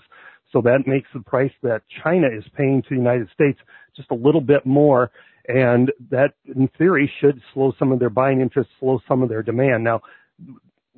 So 0.51 0.61
that 0.61 0.87
makes 0.87 1.09
the 1.13 1.21
price 1.21 1.51
that 1.63 1.81
China 2.03 2.27
is 2.27 2.43
paying 2.55 2.81
to 2.83 2.89
the 2.89 2.95
United 2.95 3.27
States 3.33 3.59
just 3.95 4.09
a 4.11 4.15
little 4.15 4.41
bit 4.41 4.65
more 4.65 5.11
and 5.47 5.91
that 6.11 6.33
in 6.45 6.69
theory 6.77 7.11
should 7.19 7.41
slow 7.53 7.73
some 7.77 7.91
of 7.91 7.99
their 7.99 8.09
buying 8.09 8.41
interest, 8.41 8.69
slow 8.79 8.99
some 9.07 9.21
of 9.21 9.29
their 9.29 9.43
demand. 9.43 9.83
Now, 9.83 10.01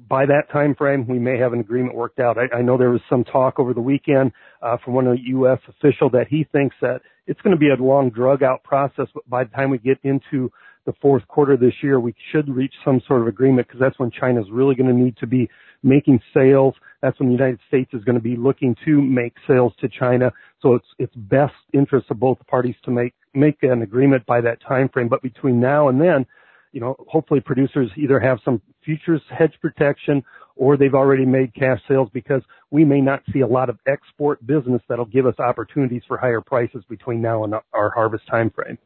by 0.09 0.25
that 0.25 0.49
time 0.51 0.75
frame, 0.75 1.07
we 1.07 1.19
may 1.19 1.37
have 1.37 1.53
an 1.53 1.59
agreement 1.59 1.95
worked 1.95 2.19
out. 2.19 2.37
I, 2.37 2.57
I 2.57 2.61
know 2.61 2.77
there 2.77 2.91
was 2.91 3.01
some 3.09 3.23
talk 3.23 3.59
over 3.59 3.73
the 3.73 3.81
weekend 3.81 4.31
uh, 4.61 4.77
from 4.83 4.93
one 4.93 5.07
of 5.07 5.17
the 5.17 5.23
U.S. 5.29 5.59
official 5.67 6.09
that 6.11 6.27
he 6.29 6.47
thinks 6.51 6.75
that 6.81 7.01
it's 7.25 7.41
going 7.41 7.55
to 7.55 7.59
be 7.59 7.69
a 7.69 7.75
long 7.75 8.09
drug 8.09 8.43
out 8.43 8.63
process, 8.63 9.07
but 9.13 9.27
by 9.29 9.43
the 9.43 9.49
time 9.49 9.69
we 9.69 9.79
get 9.79 9.97
into 10.03 10.51
the 10.85 10.93
fourth 11.01 11.27
quarter 11.27 11.57
this 11.57 11.73
year, 11.83 11.99
we 11.99 12.15
should 12.31 12.47
reach 12.47 12.73
some 12.85 13.01
sort 13.07 13.21
of 13.21 13.27
agreement 13.27 13.67
because 13.67 13.81
that's 13.81 13.99
when 13.99 14.09
China 14.09 14.39
is 14.39 14.47
really 14.49 14.73
going 14.73 14.87
to 14.87 14.95
need 14.95 15.17
to 15.17 15.27
be 15.27 15.49
making 15.83 16.19
sales. 16.33 16.73
That's 17.01 17.19
when 17.19 17.27
the 17.27 17.35
United 17.35 17.59
States 17.67 17.93
is 17.93 18.03
going 18.05 18.15
to 18.15 18.21
be 18.21 18.37
looking 18.37 18.75
to 18.85 19.01
make 19.01 19.33
sales 19.45 19.73
to 19.81 19.89
China. 19.89 20.31
So 20.61 20.75
it's 20.75 20.87
it's 20.97 21.13
best 21.15 21.53
interest 21.73 22.07
of 22.09 22.19
both 22.19 22.37
parties 22.47 22.75
to 22.85 22.91
make 22.91 23.13
make 23.37 23.63
an 23.63 23.81
agreement 23.81 24.25
by 24.25 24.41
that 24.41 24.59
time 24.61 24.89
frame. 24.89 25.07
But 25.07 25.21
between 25.21 25.59
now 25.59 25.89
and 25.89 26.01
then, 26.01 26.25
you 26.71 26.81
know, 26.81 26.95
hopefully 27.07 27.39
producers 27.39 27.89
either 27.95 28.19
have 28.19 28.39
some 28.43 28.61
futures 28.83 29.21
hedge 29.29 29.53
protection 29.61 30.23
or 30.55 30.75
they've 30.75 30.93
already 30.93 31.25
made 31.25 31.53
cash 31.53 31.79
sales 31.87 32.09
because 32.13 32.41
we 32.71 32.83
may 32.83 32.99
not 32.99 33.21
see 33.31 33.41
a 33.41 33.47
lot 33.47 33.69
of 33.69 33.77
export 33.87 34.45
business 34.45 34.81
that'll 34.89 35.05
give 35.05 35.25
us 35.25 35.35
opportunities 35.39 36.01
for 36.07 36.17
higher 36.17 36.41
prices 36.41 36.83
between 36.89 37.21
now 37.21 37.43
and 37.43 37.53
our 37.73 37.89
harvest 37.91 38.27
time 38.27 38.49
frame. 38.49 38.77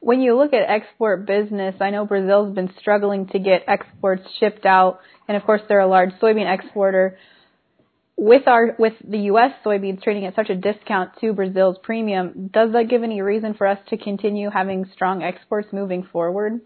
When 0.00 0.20
you 0.20 0.36
look 0.36 0.52
at 0.52 0.68
export 0.68 1.26
business, 1.26 1.74
I 1.80 1.90
know 1.90 2.04
Brazil's 2.04 2.54
been 2.54 2.70
struggling 2.78 3.26
to 3.28 3.38
get 3.38 3.64
exports 3.66 4.22
shipped 4.38 4.66
out, 4.66 5.00
and 5.26 5.36
of 5.36 5.44
course 5.44 5.62
they're 5.68 5.80
a 5.80 5.88
large 5.88 6.10
soybean 6.20 6.52
exporter 6.52 7.18
with 8.16 8.48
our 8.48 8.74
with 8.78 8.94
the 9.06 9.18
U.S. 9.18 9.50
soybeans 9.64 10.02
trading 10.02 10.24
at 10.24 10.34
such 10.34 10.48
a 10.48 10.54
discount 10.54 11.10
to 11.20 11.32
Brazil's 11.32 11.76
premium, 11.82 12.50
does 12.52 12.72
that 12.72 12.88
give 12.88 13.02
any 13.02 13.20
reason 13.20 13.54
for 13.54 13.66
us 13.66 13.78
to 13.88 13.98
continue 13.98 14.50
having 14.50 14.86
strong 14.94 15.22
exports 15.22 15.68
moving 15.72 16.08
forward? 16.12 16.60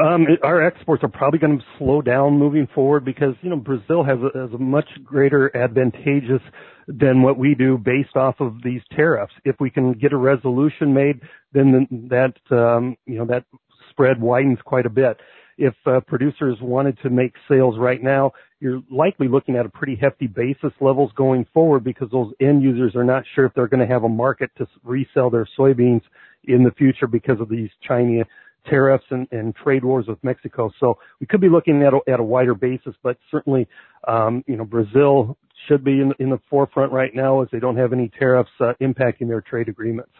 Um, 0.00 0.26
our 0.42 0.64
exports 0.64 1.04
are 1.04 1.08
probably 1.08 1.38
going 1.38 1.58
to 1.58 1.64
slow 1.78 2.02
down 2.02 2.36
moving 2.36 2.66
forward 2.74 3.04
because 3.04 3.34
you 3.42 3.50
know 3.50 3.56
Brazil 3.56 4.04
has 4.04 4.18
a, 4.18 4.38
has 4.38 4.52
a 4.52 4.58
much 4.58 4.88
greater 5.04 5.56
advantageous 5.56 6.42
than 6.86 7.22
what 7.22 7.38
we 7.38 7.54
do 7.54 7.78
based 7.78 8.16
off 8.16 8.36
of 8.40 8.56
these 8.62 8.82
tariffs. 8.94 9.32
If 9.44 9.56
we 9.60 9.70
can 9.70 9.92
get 9.92 10.12
a 10.12 10.16
resolution 10.16 10.94
made, 10.94 11.20
then 11.52 12.08
that 12.10 12.34
um, 12.56 12.96
you 13.06 13.18
know 13.18 13.26
that 13.26 13.44
spread 13.90 14.20
widens 14.20 14.58
quite 14.64 14.86
a 14.86 14.90
bit 14.90 15.18
if 15.58 15.74
uh, 15.86 16.00
producers 16.06 16.58
wanted 16.60 16.98
to 17.02 17.10
make 17.10 17.34
sales 17.48 17.76
right 17.78 18.02
now, 18.02 18.32
you're 18.64 18.82
likely 18.90 19.28
looking 19.28 19.56
at 19.56 19.66
a 19.66 19.68
pretty 19.68 19.94
hefty 19.94 20.26
basis 20.26 20.72
levels 20.80 21.12
going 21.14 21.46
forward 21.52 21.84
because 21.84 22.08
those 22.10 22.32
end 22.40 22.62
users 22.62 22.96
are 22.96 23.04
not 23.04 23.22
sure 23.34 23.44
if 23.44 23.52
they're 23.52 23.68
going 23.68 23.86
to 23.86 23.92
have 23.92 24.04
a 24.04 24.08
market 24.08 24.50
to 24.56 24.66
resell 24.82 25.28
their 25.28 25.46
soybeans 25.58 26.00
in 26.44 26.64
the 26.64 26.70
future 26.70 27.06
because 27.06 27.38
of 27.40 27.50
these 27.50 27.68
Chinese 27.86 28.24
tariffs 28.66 29.04
and, 29.10 29.28
and 29.32 29.54
trade 29.54 29.84
wars 29.84 30.06
with 30.08 30.16
Mexico. 30.24 30.72
So 30.80 30.96
we 31.20 31.26
could 31.26 31.42
be 31.42 31.50
looking 31.50 31.82
at 31.82 31.92
a, 31.92 32.00
at 32.10 32.20
a 32.20 32.24
wider 32.24 32.54
basis, 32.54 32.94
but 33.02 33.18
certainly, 33.30 33.68
um, 34.08 34.42
you 34.46 34.56
know, 34.56 34.64
Brazil 34.64 35.36
should 35.68 35.84
be 35.84 36.00
in, 36.00 36.14
in 36.18 36.30
the 36.30 36.40
forefront 36.48 36.90
right 36.90 37.14
now 37.14 37.42
as 37.42 37.48
they 37.52 37.60
don't 37.60 37.76
have 37.76 37.92
any 37.92 38.10
tariffs 38.18 38.50
uh, 38.60 38.72
impacting 38.80 39.28
their 39.28 39.42
trade 39.42 39.68
agreements. 39.68 40.12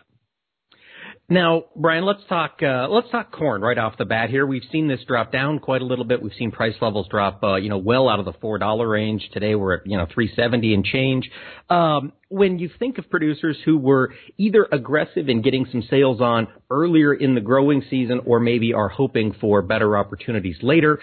Now, 1.26 1.64
Brian, 1.74 2.04
let's 2.04 2.20
talk 2.28 2.58
uh, 2.62 2.87
let's 2.90 3.08
talk 3.10 3.32
corn 3.32 3.62
right 3.62 3.78
off 3.78 3.96
the 3.96 4.04
bat 4.04 4.28
here. 4.28 4.46
We've 4.46 4.64
seen 4.70 4.88
this 4.88 5.00
drop 5.06 5.32
down 5.32 5.58
quite 5.58 5.80
a 5.80 5.84
little 5.84 6.04
bit. 6.04 6.22
We've 6.22 6.34
seen 6.38 6.50
price 6.50 6.74
levels 6.82 7.08
drop, 7.08 7.42
uh, 7.42 7.54
you 7.54 7.70
know, 7.70 7.78
well 7.78 8.10
out 8.10 8.18
of 8.18 8.26
the 8.26 8.34
four 8.42 8.58
dollar 8.58 8.87
range. 8.87 9.30
Today 9.32 9.54
we're 9.54 9.76
at 9.76 9.87
you 9.87 9.96
know 9.96 10.06
three 10.12 10.30
seventy 10.37 10.74
and 10.74 10.84
change. 10.84 11.30
Um, 11.70 12.12
when 12.28 12.58
you 12.58 12.68
think 12.78 12.98
of 12.98 13.08
producers 13.08 13.56
who 13.64 13.78
were 13.78 14.12
either 14.37 14.68
aggressive 14.70 15.30
in 15.30 15.40
getting 15.40 15.66
some 15.72 15.82
sales 15.88 16.20
on 16.20 16.46
earlier 16.70 17.14
in 17.14 17.34
the 17.34 17.40
growing 17.40 17.82
season, 17.88 18.20
or 18.26 18.38
maybe 18.38 18.74
are 18.74 18.90
hoping 18.90 19.34
for 19.40 19.62
better 19.62 19.96
opportunities 19.96 20.56
later, 20.60 21.00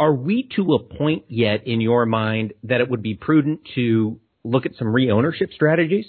are 0.00 0.12
we 0.12 0.48
to 0.56 0.74
a 0.74 0.82
point 0.82 1.26
yet 1.28 1.68
in 1.68 1.80
your 1.80 2.06
mind 2.06 2.54
that 2.64 2.80
it 2.80 2.90
would 2.90 3.02
be 3.02 3.14
prudent 3.14 3.60
to 3.76 4.18
look 4.42 4.66
at 4.66 4.74
some 4.74 4.92
re-ownership 4.92 5.50
strategies? 5.54 6.06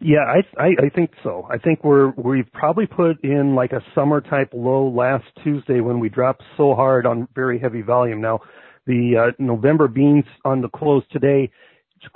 Yeah, 0.00 0.20
I, 0.20 0.62
I 0.62 0.68
I 0.86 0.88
think 0.94 1.10
so. 1.24 1.48
I 1.50 1.58
think 1.58 1.82
we're 1.82 2.10
we've 2.10 2.50
probably 2.52 2.86
put 2.86 3.22
in 3.24 3.56
like 3.56 3.72
a 3.72 3.82
summer 3.94 4.20
type 4.20 4.50
low 4.52 4.88
last 4.88 5.24
Tuesday 5.42 5.80
when 5.80 5.98
we 5.98 6.08
dropped 6.08 6.42
so 6.56 6.74
hard 6.74 7.04
on 7.04 7.26
very 7.34 7.58
heavy 7.58 7.82
volume. 7.82 8.20
Now, 8.20 8.40
the 8.86 9.30
uh, 9.30 9.42
November 9.42 9.88
beans 9.88 10.24
on 10.44 10.62
the 10.62 10.68
close 10.68 11.02
today 11.10 11.50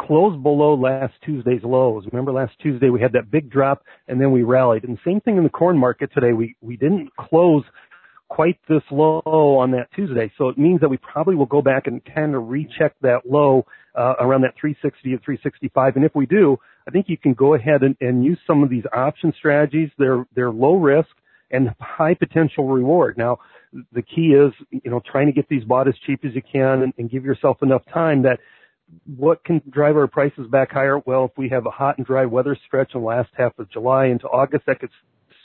closed 0.01 0.42
below 0.42 0.75
last 0.75 1.14
Tuesday's 1.25 1.62
lows. 1.64 2.05
Remember 2.12 2.33
last 2.33 2.53
Tuesday 2.62 2.88
we 2.88 3.01
had 3.01 3.12
that 3.12 3.31
big 3.31 3.51
drop 3.51 3.83
and 4.07 4.21
then 4.21 4.31
we 4.31 4.42
rallied. 4.42 4.85
And 4.85 4.99
same 5.05 5.21
thing 5.21 5.37
in 5.37 5.42
the 5.42 5.51
corn 5.51 5.77
market 5.77 6.11
today. 6.14 6.33
We 6.33 6.57
we 6.61 6.77
didn't 6.77 7.11
close 7.16 7.64
quite 8.29 8.59
this 8.68 8.83
low 8.90 9.23
on 9.27 9.73
that 9.73 9.88
Tuesday. 9.95 10.33
So 10.38 10.49
it 10.49 10.57
means 10.57 10.81
that 10.81 10.88
we 10.88 10.97
probably 10.99 11.35
will 11.35 11.47
go 11.47 11.61
back 11.62 11.87
and 11.87 12.01
kind 12.14 12.35
of 12.35 12.49
recheck 12.49 12.95
that 13.03 13.23
low 13.29 13.66
uh, 13.95 14.14
around 14.21 14.42
that 14.42 14.55
360 14.59 15.11
to 15.11 15.18
365. 15.18 15.97
And 15.97 16.05
if 16.05 16.14
we 16.14 16.27
do, 16.27 16.59
I 16.87 16.90
think 16.90 17.09
you 17.09 17.16
can 17.16 17.35
go 17.35 17.55
ahead 17.55 17.83
and, 17.83 17.97
and 18.01 18.25
use 18.25 18.38
some 18.47 18.62
of 18.62 18.71
these 18.71 18.85
option 18.92 19.33
strategies. 19.37 19.90
They're, 19.99 20.27
they're 20.35 20.51
low 20.51 20.75
risk 20.75 21.11
and 21.51 21.71
high 21.81 22.14
potential 22.14 22.66
reward. 22.68 23.16
Now, 23.16 23.38
the 23.92 24.03
key 24.03 24.35
is, 24.35 24.53
you 24.71 24.90
know, 24.90 25.01
trying 25.11 25.27
to 25.27 25.33
get 25.33 25.49
these 25.49 25.64
bought 25.64 25.88
as 25.88 25.95
cheap 26.07 26.25
as 26.25 26.35
you 26.35 26.42
can 26.42 26.83
and, 26.83 26.92
and 26.99 27.11
give 27.11 27.25
yourself 27.25 27.62
enough 27.62 27.83
time 27.92 28.23
that 28.23 28.40
what 29.16 29.42
can 29.45 29.62
drive 29.71 29.97
our 29.97 30.07
prices 30.07 30.47
back 30.51 30.73
higher? 30.73 30.99
Well, 30.99 31.27
if 31.27 31.31
we 31.37 31.49
have 31.51 31.66
a 31.66 31.71
hot 31.71 31.99
and 31.99 32.07
dry 32.07 32.27
weather 32.27 32.57
stretch 32.66 32.95
in 32.95 33.01
the 33.01 33.07
last 33.07 33.31
half 33.37 33.59
of 33.59 33.71
July 33.71 34.07
into 34.07 34.27
August, 34.27 34.66
that 34.66 34.81
could 34.81 34.90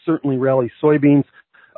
certainly 0.05 0.37
rally 0.37 0.71
soybeans. 0.81 1.25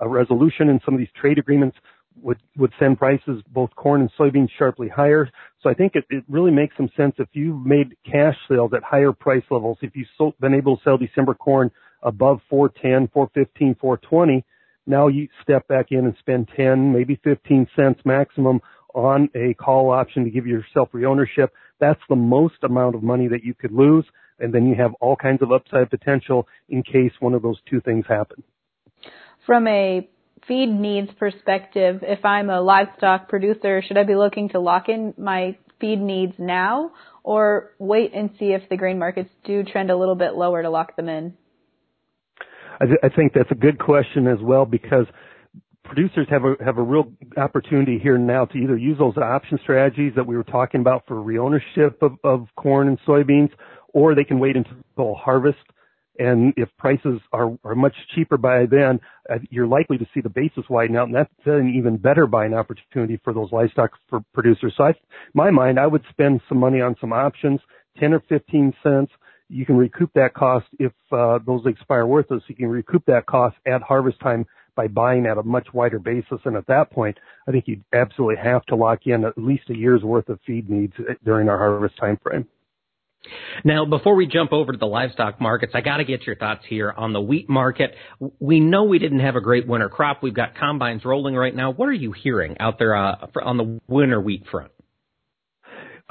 A 0.02 0.08
resolution 0.08 0.70
in 0.70 0.80
some 0.86 0.94
of 0.94 1.00
these 1.00 1.10
trade 1.20 1.38
agreements 1.38 1.78
would 2.22 2.40
would 2.58 2.74
send 2.80 2.98
prices 2.98 3.42
both 3.52 3.74
corn 3.76 4.02
and 4.02 4.12
soybeans 4.20 4.50
sharply 4.58 4.90
higher. 4.90 5.30
So 5.62 5.70
I 5.70 5.74
think 5.74 5.96
it, 5.96 6.06
it 6.10 6.24
really 6.28 6.52
makes 6.52 6.76
some 6.78 6.90
sense 6.96 7.16
if 7.18 7.28
you've 7.34 7.66
made 7.66 7.96
cash 8.06 8.36
sales 8.50 8.72
at 8.76 8.84
higher 8.84 9.12
price 9.12 9.44
levels. 9.50 9.78
If 9.82 9.92
you've 9.96 10.40
been 10.40 10.54
able 10.54 10.78
to 10.78 10.84
sell 10.84 10.98
December 10.98 11.34
corn 11.34 11.72
above 12.04 12.40
410, 12.50 13.10
415, 13.14 13.76
420, 13.80 14.46
now 14.86 15.08
you 15.08 15.28
step 15.44 15.68
back 15.68 15.88
in 15.92 16.06
and 16.06 16.16
spend 16.20 16.50
10, 16.56 16.94
maybe 16.94 17.20
15 17.24 17.68
cents 17.76 18.00
maximum 18.06 18.62
on 18.96 19.30
a 19.36 19.54
call 19.54 19.92
option 19.92 20.24
to 20.24 20.30
give 20.30 20.48
yourself 20.48 20.90
reownership. 20.94 21.50
That's 21.80 22.02
the 22.10 22.16
most 22.16 22.56
amount 22.64 22.96
of 22.96 23.04
money 23.04 23.28
that 23.28 23.44
you 23.44 23.54
could 23.54 23.72
lose, 23.72 24.06
and 24.40 24.54
then 24.54 24.66
you 24.66 24.76
have 24.76 24.94
all 25.00 25.16
kinds 25.16 25.42
of 25.42 25.52
upside 25.52 25.90
potential 25.90 26.48
in 26.70 26.84
case 26.84 27.12
one 27.20 27.34
of 27.34 27.42
those 27.42 27.60
two 27.70 27.82
things 27.82 28.06
happen. 28.08 28.44
From 29.46 29.68
a 29.68 30.10
feed 30.50 30.68
needs 30.68 31.10
perspective, 31.18 32.00
if 32.02 32.26
I'm 32.26 32.50
a 32.50 32.60
livestock 32.60 33.30
producer, 33.30 33.82
should 33.88 33.98
I 33.98 34.04
be 34.04 34.16
looking 34.16 34.50
to 34.50 34.60
lock 34.60 34.90
in 34.90 35.14
my 35.18 35.56
feed 35.80 36.02
needs 36.02 36.34
now 36.38 36.92
or 37.24 37.72
wait 37.78 38.14
and 38.14 38.32
see 38.40 38.48
if 38.48 38.68
the 38.70 38.76
grain 38.76 38.98
markets 39.00 39.30
do 39.46 39.64
trend 39.64 39.92
a 39.92 39.96
little 39.96 40.16
bit 40.16 40.34
lower 40.34 40.62
to 40.64 40.70
lock 40.70 40.96
them 40.98 41.08
in? 41.08 41.36
I, 42.82 42.86
th- 42.86 43.00
I 43.04 43.10
think 43.10 43.34
that's 43.34 43.52
a 43.52 43.56
good 43.56 43.78
question 43.78 44.28
as 44.28 44.40
well 44.42 44.66
because 44.66 45.06
producers 45.84 46.28
have 46.30 46.44
a 46.44 46.56
have 46.64 46.78
a 46.78 46.82
real 46.82 47.12
opportunity 47.38 48.00
here 48.00 48.18
now 48.18 48.46
to 48.46 48.58
either 48.58 48.78
use 48.78 48.98
those 48.98 49.18
option 49.18 49.60
strategies 49.62 50.14
that 50.16 50.26
we 50.26 50.36
were 50.36 50.44
talking 50.44 50.82
about 50.82 51.04
for 51.08 51.16
reownership 51.16 52.02
of, 52.02 52.14
of 52.24 52.48
corn 52.56 52.88
and 52.88 53.00
soybeans, 53.08 53.52
or 53.94 54.16
they 54.16 54.24
can 54.24 54.40
wait 54.40 54.56
until 54.56 55.14
harvest 55.14 55.60
and 56.20 56.54
if 56.58 56.70
prices 56.78 57.20
are, 57.32 57.58
are 57.64 57.76
much 57.76 57.96
cheaper 58.14 58.38
by 58.38 58.66
then, 58.66 59.00
uh, 59.30 59.38
you're 59.50 59.68
likely 59.68 59.98
to 59.98 60.06
see 60.14 60.20
the 60.20 60.30
basis 60.30 60.66
widen 60.70 60.98
out, 60.98 61.08
and 61.08 61.16
that's 61.16 61.34
an 61.46 61.74
even 61.76 61.98
better 61.98 62.28
buying 62.28 62.54
opportunity 62.54 63.20
for 63.24 63.34
those 63.34 63.52
livestock 63.52 63.92
for 64.10 64.20
producers. 64.34 64.74
So, 64.78 64.84
I, 64.84 64.94
my 65.34 65.50
mind, 65.50 65.80
I 65.80 65.88
would 65.88 66.04
spend 66.10 66.42
some 66.50 66.60
money 66.60 66.82
on 66.82 66.96
some 67.00 67.14
options, 67.14 67.62
10 68.00 68.14
or 68.14 68.20
15 68.28 68.74
cents. 68.84 69.12
You 69.48 69.66
can 69.66 69.78
recoup 69.78 70.12
that 70.14 70.34
cost 70.34 70.68
if 70.78 70.92
uh, 71.12 71.40
those 71.46 71.66
expire 71.66 72.06
worthless. 72.06 72.44
You 72.48 72.56
can 72.56 72.68
recoup 72.68 73.06
that 73.06 73.26
cost 73.26 73.56
at 73.66 73.82
harvest 73.82 74.20
time 74.20 74.46
by 74.76 74.88
buying 74.88 75.26
at 75.26 75.38
a 75.38 75.44
much 75.44 75.68
wider 75.74 76.00
basis. 76.00 76.40
And 76.46 76.56
at 76.56 76.68
that 76.68 76.92
point, 76.92 77.18
I 77.48 77.52
think 77.52 77.68
you 77.68 77.82
absolutely 77.94 78.44
have 78.44 78.66
to 78.66 78.76
lock 78.76 79.00
in 79.06 79.26
at 79.26 79.38
least 79.38 79.70
a 79.70 79.76
year's 79.76 80.04
worth 80.04 80.30
of 80.30 80.40
feed 80.46 80.70
needs 80.70 80.94
during 81.26 81.50
our 81.50 81.58
harvest 81.58 81.98
time 81.98 82.20
frame. 82.22 82.48
Now, 83.64 83.86
before 83.86 84.16
we 84.16 84.28
jump 84.28 84.54
over 84.54 84.72
to 84.72 84.78
the 84.78 84.86
livestock 84.86 85.42
markets, 85.42 85.74
I 85.76 85.82
got 85.82 85.98
to 85.98 86.06
get 86.06 86.26
your 86.26 86.36
thoughts 86.36 86.64
here 86.68 86.94
on 86.96 87.14
the 87.14 87.22
wheat 87.22 87.50
market. 87.50 87.94
We 88.40 88.60
know 88.60 88.84
we 88.86 89.00
didn't 89.00 89.20
have 89.20 89.36
a 89.36 89.42
great 89.42 89.68
winter 89.68 89.90
crop. 89.90 90.24
We've 90.24 90.34
got 90.34 90.56
combines 90.56 91.04
rolling 91.04 91.36
right 91.36 91.56
now. 91.56 91.72
What 91.72 91.90
are 91.90 91.94
you 91.94 92.14
hearing 92.14 92.58
out 92.60 92.80
there 92.80 92.96
uh, 92.96 93.28
on 93.44 93.58
the 93.58 93.80
winter 93.88 94.22
wheat 94.22 94.46
front? 94.50 94.72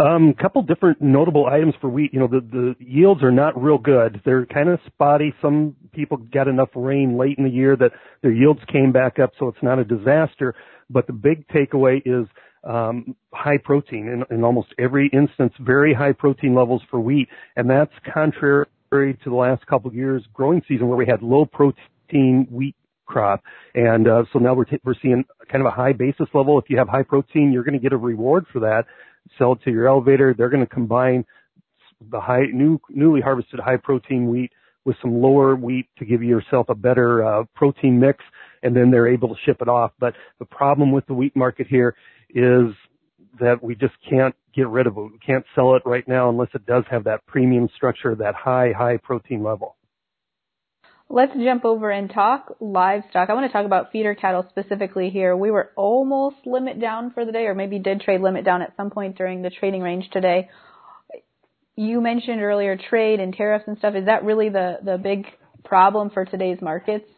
A 0.01 0.05
um, 0.05 0.35
couple 0.40 0.62
different 0.62 1.03
notable 1.03 1.47
items 1.47 1.75
for 1.81 1.88
wheat. 1.88 2.12
You 2.12 2.21
know, 2.21 2.29
the, 2.29 2.40
the 2.40 2.77
yields 2.79 3.23
are 3.25 3.33
not 3.33 3.61
real 3.61 3.79
good. 3.79 4.21
They're 4.25 4.47
kind 4.47 4.68
of 4.68 4.79
spotty. 4.87 5.35
Some 5.42 5.75
people 5.92 6.18
got 6.18 6.47
enough 6.47 6.68
rain 6.77 7.18
late 7.18 7.37
in 7.37 7.42
the 7.42 7.51
year 7.51 7.75
that 7.75 7.90
their 8.23 8.31
yields 8.31 8.61
came 8.71 8.92
back 8.92 9.18
up, 9.18 9.33
so 9.40 9.49
it's 9.49 9.59
not 9.61 9.81
a 9.81 9.85
disaster. 9.85 10.55
But 10.88 11.09
the 11.09 11.12
big 11.14 11.49
takeaway 11.49 12.01
is 12.05 12.29
um, 12.64 13.16
high 13.33 13.59
protein 13.59 14.09
in, 14.09 14.37
in 14.37 14.44
almost 14.44 14.68
every 14.79 15.09
instance, 15.12 15.53
very 15.61 15.94
high 15.94 16.12
protein 16.12 16.55
levels 16.55 16.83
for 16.90 17.01
wheat, 17.01 17.29
and 17.57 17.68
that's 17.68 17.92
contrary 18.12 18.66
to 18.92 19.31
the 19.31 19.35
last 19.35 19.66
couple 19.66 19.88
of 19.88 19.94
years 19.94 20.23
growing 20.33 20.62
season 20.66 20.88
where 20.88 20.97
we 20.97 21.07
had 21.07 21.23
low 21.23 21.44
protein 21.44 22.47
wheat 22.51 22.75
crop. 23.07 23.42
And 23.75 24.07
uh, 24.09 24.25
so 24.33 24.38
now 24.38 24.55
we're 24.55 24.64
t- 24.64 24.81
we're 24.85 24.94
seeing 25.01 25.25
kind 25.51 25.64
of 25.64 25.66
a 25.66 25.75
high 25.75 25.92
basis 25.92 26.29
level. 26.35 26.59
If 26.59 26.68
you 26.68 26.79
have 26.79 26.88
high 26.88 27.03
protein, 27.03 27.53
you're 27.53 27.64
going 27.64 27.79
to 27.79 27.83
get 27.83 27.92
a 27.92 27.97
reward 27.97 28.47
for 28.53 28.61
that 28.61 28.87
sell 29.37 29.53
it 29.53 29.62
to 29.64 29.71
your 29.71 29.88
elevator. 29.88 30.35
They're 30.37 30.49
going 30.49 30.64
to 30.64 30.73
combine 30.73 31.25
the 32.11 32.21
high, 32.21 32.47
new, 32.53 32.81
newly 32.88 33.21
harvested 33.21 33.61
high 33.61 33.77
protein 33.77 34.29
wheat 34.29 34.53
with 34.85 34.97
some 35.03 35.21
lower 35.21 35.57
wheat 35.57 35.88
to 35.99 36.05
give 36.05 36.23
yourself 36.23 36.68
a 36.68 36.75
better 36.75 37.25
uh, 37.25 37.44
protein 37.55 37.99
mix, 37.99 38.25
and 38.62 38.75
then 38.75 38.90
they're 38.90 39.09
able 39.09 39.29
to 39.29 39.35
ship 39.44 39.59
it 39.61 39.68
off. 39.68 39.92
But 39.99 40.14
the 40.38 40.44
problem 40.44 40.92
with 40.92 41.07
the 41.07 41.14
wheat 41.14 41.35
market 41.37 41.66
here 41.66 41.94
is 42.31 42.75
that 43.41 43.62
we 43.62 43.75
just 43.75 43.95
can't 44.09 44.35
get 44.55 44.69
rid 44.69 44.87
of 44.87 44.97
it. 44.97 45.01
We 45.01 45.19
can't 45.25 45.45
sell 45.55 45.75
it 45.77 45.83
right 45.85 46.07
now 46.07 46.29
unless 46.29 46.49
it 46.55 46.67
does 46.67 46.85
have 46.91 47.05
that 47.05 47.25
premium 47.27 47.69
structure, 47.77 48.14
that 48.17 48.35
high, 48.35 48.73
high 48.77 48.97
protein 48.97 49.43
level. 49.43 49.77
Let's 51.11 51.33
jump 51.33 51.64
over 51.64 51.91
and 51.91 52.11
talk 52.11 52.57
livestock. 52.61 53.31
I 53.31 53.35
want 53.35 53.47
to 53.47 53.53
talk 53.53 53.64
about 53.64 53.93
feeder 53.93 54.14
cattle 54.14 54.47
specifically 54.51 55.09
here. 55.09 55.35
We 55.35 55.51
were 55.51 55.71
almost 55.75 56.37
limit 56.45 56.81
down 56.81 57.12
for 57.12 57.25
the 57.25 57.33
day, 57.33 57.47
or 57.47 57.55
maybe 57.55 57.79
did 57.79 58.03
trade 58.03 58.21
limit 58.21 58.45
down 58.45 58.61
at 58.61 58.77
some 58.77 58.91
point 58.91 59.17
during 59.17 59.41
the 59.41 59.49
trading 59.49 59.81
range 59.81 60.11
today. 60.11 60.51
You 61.77 62.03
mentioned 62.03 62.43
earlier 62.43 62.77
trade 62.77 63.21
and 63.21 63.33
tariffs 63.33 63.64
and 63.67 63.79
stuff. 63.79 63.95
Is 63.95 64.05
that 64.05 64.23
really 64.25 64.51
the, 64.51 64.79
the 64.83 64.99
big 64.99 65.27
problem 65.64 66.11
for 66.11 66.27
today's 66.27 66.61
markets? 66.61 67.09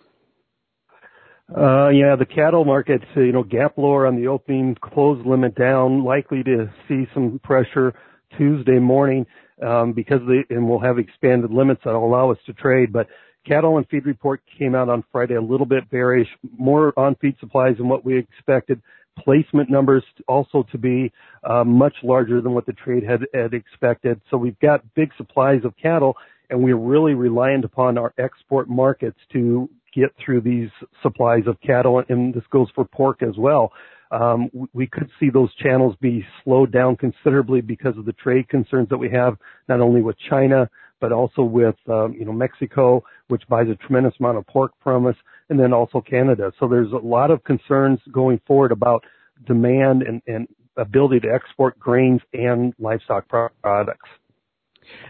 Uh, 1.56 1.88
yeah, 1.88 2.14
the 2.16 2.26
cattle 2.26 2.64
markets, 2.64 3.04
you 3.16 3.32
know, 3.32 3.42
gap 3.42 3.76
lower 3.76 4.06
on 4.06 4.14
the 4.14 4.28
opening, 4.28 4.76
close 4.80 5.20
limit 5.26 5.54
down, 5.56 6.04
likely 6.04 6.44
to 6.44 6.72
see 6.86 7.06
some 7.12 7.40
pressure 7.42 7.92
Tuesday 8.38 8.78
morning, 8.78 9.26
um, 9.66 9.92
because 9.92 10.20
they, 10.28 10.54
and 10.54 10.68
we'll 10.68 10.78
have 10.78 10.98
expanded 10.98 11.50
limits 11.50 11.80
that'll 11.84 12.06
allow 12.06 12.30
us 12.30 12.38
to 12.46 12.52
trade, 12.52 12.92
but 12.92 13.08
Cattle 13.46 13.78
and 13.78 13.88
feed 13.88 14.06
report 14.06 14.42
came 14.58 14.74
out 14.74 14.88
on 14.88 15.02
Friday 15.10 15.34
a 15.34 15.40
little 15.40 15.66
bit 15.66 15.90
bearish, 15.90 16.28
more 16.58 16.92
on 16.98 17.16
feed 17.16 17.36
supplies 17.40 17.76
than 17.78 17.88
what 17.88 18.04
we 18.04 18.18
expected. 18.18 18.80
Placement 19.18 19.70
numbers 19.70 20.04
also 20.28 20.64
to 20.70 20.78
be 20.78 21.10
uh, 21.42 21.64
much 21.64 21.94
larger 22.02 22.40
than 22.40 22.52
what 22.52 22.66
the 22.66 22.72
trade 22.74 23.02
had, 23.02 23.22
had 23.34 23.54
expected. 23.54 24.20
So 24.30 24.36
we've 24.36 24.58
got 24.60 24.84
big 24.94 25.10
supplies 25.16 25.64
of 25.64 25.74
cattle, 25.82 26.16
and 26.50 26.62
we're 26.62 26.76
really 26.76 27.14
reliant 27.14 27.64
upon 27.64 27.96
our 27.96 28.12
export 28.18 28.68
markets 28.68 29.18
to 29.32 29.68
get 29.94 30.14
through 30.24 30.42
these 30.42 30.70
supplies 31.02 31.44
of 31.46 31.60
cattle, 31.60 32.02
and 32.08 32.34
this 32.34 32.44
goes 32.50 32.68
for 32.74 32.84
pork 32.84 33.22
as 33.22 33.36
well. 33.36 33.72
Um, 34.10 34.50
we 34.72 34.86
could 34.86 35.08
see 35.20 35.30
those 35.30 35.54
channels 35.56 35.94
be 36.00 36.24
slowed 36.42 36.72
down 36.72 36.96
considerably 36.96 37.60
because 37.60 37.96
of 37.96 38.04
the 38.04 38.12
trade 38.12 38.48
concerns 38.48 38.88
that 38.88 38.98
we 38.98 39.08
have, 39.10 39.36
not 39.68 39.80
only 39.80 40.02
with 40.02 40.16
China, 40.28 40.68
but 41.00 41.12
also 41.12 41.42
with 41.42 41.76
um, 41.88 42.14
you 42.18 42.24
know 42.24 42.32
Mexico, 42.32 43.02
which 43.28 43.42
buys 43.48 43.68
a 43.68 43.76
tremendous 43.86 44.14
amount 44.20 44.38
of 44.38 44.46
pork 44.46 44.72
from 44.82 45.06
us, 45.06 45.16
and 45.48 45.58
then 45.58 45.72
also 45.72 46.00
Canada. 46.00 46.52
So 46.58 46.68
there's 46.68 46.92
a 46.92 46.96
lot 46.96 47.30
of 47.30 47.42
concerns 47.44 48.00
going 48.12 48.40
forward 48.46 48.72
about 48.72 49.04
demand 49.46 50.02
and, 50.02 50.20
and 50.26 50.48
ability 50.76 51.20
to 51.20 51.32
export 51.32 51.78
grains 51.78 52.20
and 52.32 52.74
livestock 52.78 53.28
products. 53.28 54.08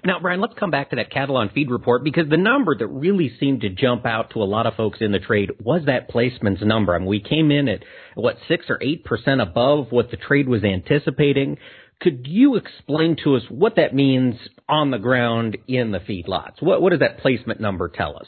Now, 0.04 0.18
Brian, 0.20 0.40
let's 0.40 0.54
come 0.58 0.70
back 0.70 0.90
to 0.90 0.96
that 0.96 1.10
cattle 1.10 1.36
on 1.36 1.50
feed 1.50 1.70
report 1.70 2.04
because 2.04 2.28
the 2.28 2.36
number 2.36 2.76
that 2.76 2.86
really 2.86 3.32
seemed 3.38 3.60
to 3.62 3.68
jump 3.68 4.06
out 4.06 4.30
to 4.30 4.42
a 4.42 4.44
lot 4.44 4.66
of 4.66 4.74
folks 4.74 4.98
in 5.00 5.12
the 5.12 5.18
trade 5.18 5.50
was 5.60 5.82
that 5.86 6.10
placements 6.10 6.64
number. 6.64 6.94
I 6.94 6.98
mean, 6.98 7.08
we 7.08 7.20
came 7.20 7.50
in 7.50 7.68
at 7.68 7.84
what 8.14 8.36
six 8.48 8.66
or 8.68 8.78
eight 8.82 9.04
percent 9.04 9.40
above 9.40 9.88
what 9.90 10.10
the 10.10 10.16
trade 10.16 10.48
was 10.48 10.64
anticipating. 10.64 11.58
Could 12.00 12.26
you 12.26 12.56
explain 12.56 13.16
to 13.24 13.36
us 13.36 13.42
what 13.50 13.76
that 13.76 13.94
means 13.94 14.36
on 14.68 14.90
the 14.90 14.98
ground 14.98 15.58
in 15.68 15.92
the 15.92 15.98
feedlots? 15.98 16.60
What, 16.60 16.80
what 16.80 16.90
does 16.90 17.00
that 17.00 17.18
placement 17.18 17.60
number 17.60 17.88
tell 17.88 18.16
us? 18.16 18.26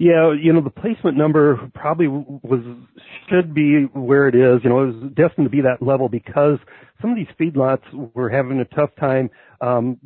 Yeah, 0.00 0.32
you 0.32 0.54
know, 0.54 0.62
the 0.62 0.70
placement 0.70 1.18
number 1.18 1.70
probably 1.74 2.08
was, 2.08 2.62
should 3.28 3.54
be 3.54 3.82
where 3.92 4.28
it 4.28 4.34
is. 4.34 4.64
You 4.64 4.70
know, 4.70 4.82
it 4.84 4.94
was 4.94 5.12
destined 5.14 5.44
to 5.44 5.50
be 5.50 5.60
that 5.60 5.86
level 5.86 6.08
because 6.08 6.58
some 7.02 7.10
of 7.10 7.16
these 7.16 7.28
feedlots 7.38 7.82
were 8.14 8.30
having 8.30 8.58
a 8.60 8.64
tough 8.64 8.90
time, 8.98 9.28
um, 9.60 9.98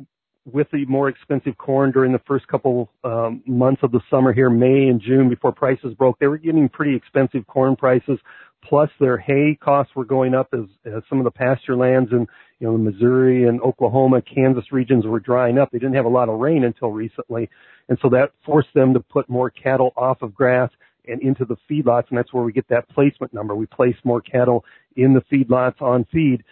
with 0.45 0.67
the 0.71 0.85
more 0.85 1.09
expensive 1.09 1.57
corn 1.57 1.91
during 1.91 2.11
the 2.11 2.21
first 2.27 2.47
couple 2.47 2.89
um, 3.03 3.41
months 3.47 3.81
of 3.83 3.91
the 3.91 4.01
summer 4.09 4.31
here, 4.31 4.49
May 4.49 4.87
and 4.87 5.01
June, 5.01 5.27
before 5.27 5.51
prices 5.51 5.93
broke, 5.95 6.19
they 6.19 6.27
were 6.27 6.37
getting 6.37 6.69
pretty 6.69 6.95
expensive 6.95 7.47
corn 7.47 7.75
prices. 7.75 8.19
Plus, 8.63 8.89
their 8.99 9.17
hay 9.17 9.57
costs 9.59 9.95
were 9.95 10.05
going 10.05 10.33
up 10.33 10.49
as, 10.53 10.65
as 10.85 11.03
some 11.09 11.19
of 11.19 11.23
the 11.23 11.31
pasture 11.31 11.75
lands 11.75 12.11
in 12.11 12.27
you 12.59 12.67
know, 12.67 12.77
Missouri 12.77 13.47
and 13.47 13.61
Oklahoma, 13.61 14.21
Kansas 14.21 14.71
regions 14.71 15.05
were 15.05 15.19
drying 15.19 15.57
up. 15.57 15.71
They 15.71 15.79
didn't 15.79 15.95
have 15.95 16.05
a 16.05 16.09
lot 16.09 16.29
of 16.29 16.39
rain 16.39 16.63
until 16.63 16.91
recently. 16.91 17.49
And 17.89 17.97
so 18.01 18.09
that 18.09 18.31
forced 18.45 18.73
them 18.73 18.93
to 18.93 18.99
put 18.99 19.29
more 19.29 19.49
cattle 19.49 19.93
off 19.97 20.21
of 20.21 20.33
grass 20.33 20.69
and 21.07 21.21
into 21.21 21.45
the 21.45 21.57
feedlots. 21.69 22.05
And 22.09 22.17
that's 22.17 22.33
where 22.33 22.43
we 22.43 22.53
get 22.53 22.67
that 22.69 22.89
placement 22.89 23.33
number. 23.33 23.55
We 23.55 23.65
place 23.65 23.95
more 24.03 24.21
cattle 24.21 24.63
in 24.95 25.13
the 25.13 25.21
feedlots 25.31 25.81
on 25.81 26.05
feed. 26.11 26.43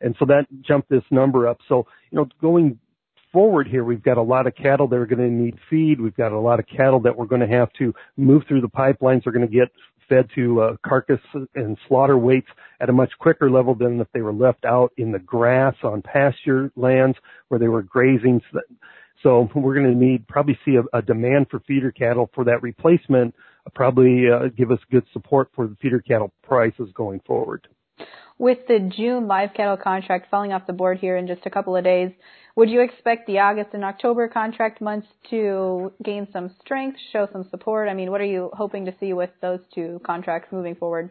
And 0.00 0.16
so 0.18 0.26
that 0.26 0.46
jumped 0.62 0.90
this 0.90 1.04
number 1.10 1.48
up. 1.48 1.58
So, 1.68 1.86
you 2.10 2.18
know, 2.18 2.26
going 2.40 2.78
forward 3.32 3.66
here, 3.66 3.84
we've 3.84 4.02
got 4.02 4.18
a 4.18 4.22
lot 4.22 4.46
of 4.46 4.54
cattle 4.54 4.86
that 4.88 4.96
are 4.96 5.06
going 5.06 5.18
to 5.18 5.30
need 5.30 5.58
feed. 5.70 6.00
We've 6.00 6.16
got 6.16 6.32
a 6.32 6.38
lot 6.38 6.58
of 6.58 6.66
cattle 6.66 7.00
that 7.00 7.16
we're 7.16 7.26
going 7.26 7.40
to 7.40 7.56
have 7.56 7.72
to 7.74 7.94
move 8.16 8.42
through 8.46 8.60
the 8.60 8.68
pipelines. 8.68 9.24
They're 9.24 9.32
going 9.32 9.48
to 9.48 9.52
get 9.52 9.68
fed 10.08 10.28
to 10.34 10.60
uh, 10.60 10.76
carcass 10.84 11.20
and 11.54 11.76
slaughter 11.88 12.18
weights 12.18 12.48
at 12.80 12.90
a 12.90 12.92
much 12.92 13.10
quicker 13.18 13.50
level 13.50 13.74
than 13.74 14.00
if 14.00 14.08
they 14.12 14.20
were 14.20 14.32
left 14.32 14.64
out 14.64 14.92
in 14.96 15.12
the 15.12 15.18
grass 15.18 15.74
on 15.82 16.02
pasture 16.02 16.70
lands 16.76 17.16
where 17.48 17.58
they 17.58 17.68
were 17.68 17.82
grazing. 17.82 18.40
So 19.22 19.48
we're 19.54 19.74
going 19.74 19.90
to 19.90 19.98
need 19.98 20.26
probably 20.28 20.58
see 20.64 20.76
a, 20.76 20.96
a 20.96 21.02
demand 21.02 21.46
for 21.50 21.60
feeder 21.60 21.92
cattle 21.92 22.30
for 22.34 22.44
that 22.44 22.62
replacement. 22.62 23.34
Uh, 23.66 23.70
probably 23.74 24.24
uh, 24.28 24.48
give 24.56 24.70
us 24.70 24.78
good 24.90 25.06
support 25.12 25.48
for 25.54 25.66
the 25.66 25.76
feeder 25.80 26.00
cattle 26.00 26.32
prices 26.42 26.90
going 26.94 27.20
forward. 27.26 27.68
With 28.38 28.58
the 28.66 28.90
June 28.96 29.26
live 29.28 29.50
cattle 29.54 29.76
contract 29.76 30.28
falling 30.30 30.52
off 30.52 30.66
the 30.66 30.72
board 30.72 30.98
here 30.98 31.16
in 31.16 31.26
just 31.26 31.46
a 31.46 31.50
couple 31.50 31.76
of 31.76 31.84
days, 31.84 32.10
would 32.56 32.68
you 32.68 32.82
expect 32.82 33.26
the 33.26 33.38
August 33.38 33.70
and 33.72 33.84
October 33.84 34.28
contract 34.28 34.80
months 34.80 35.06
to 35.30 35.92
gain 36.04 36.28
some 36.32 36.54
strength, 36.60 36.98
show 37.12 37.28
some 37.32 37.46
support? 37.50 37.88
I 37.88 37.94
mean, 37.94 38.10
what 38.10 38.20
are 38.20 38.26
you 38.26 38.50
hoping 38.52 38.84
to 38.86 38.94
see 39.00 39.12
with 39.12 39.30
those 39.40 39.60
two 39.74 40.00
contracts 40.04 40.52
moving 40.52 40.74
forward? 40.74 41.10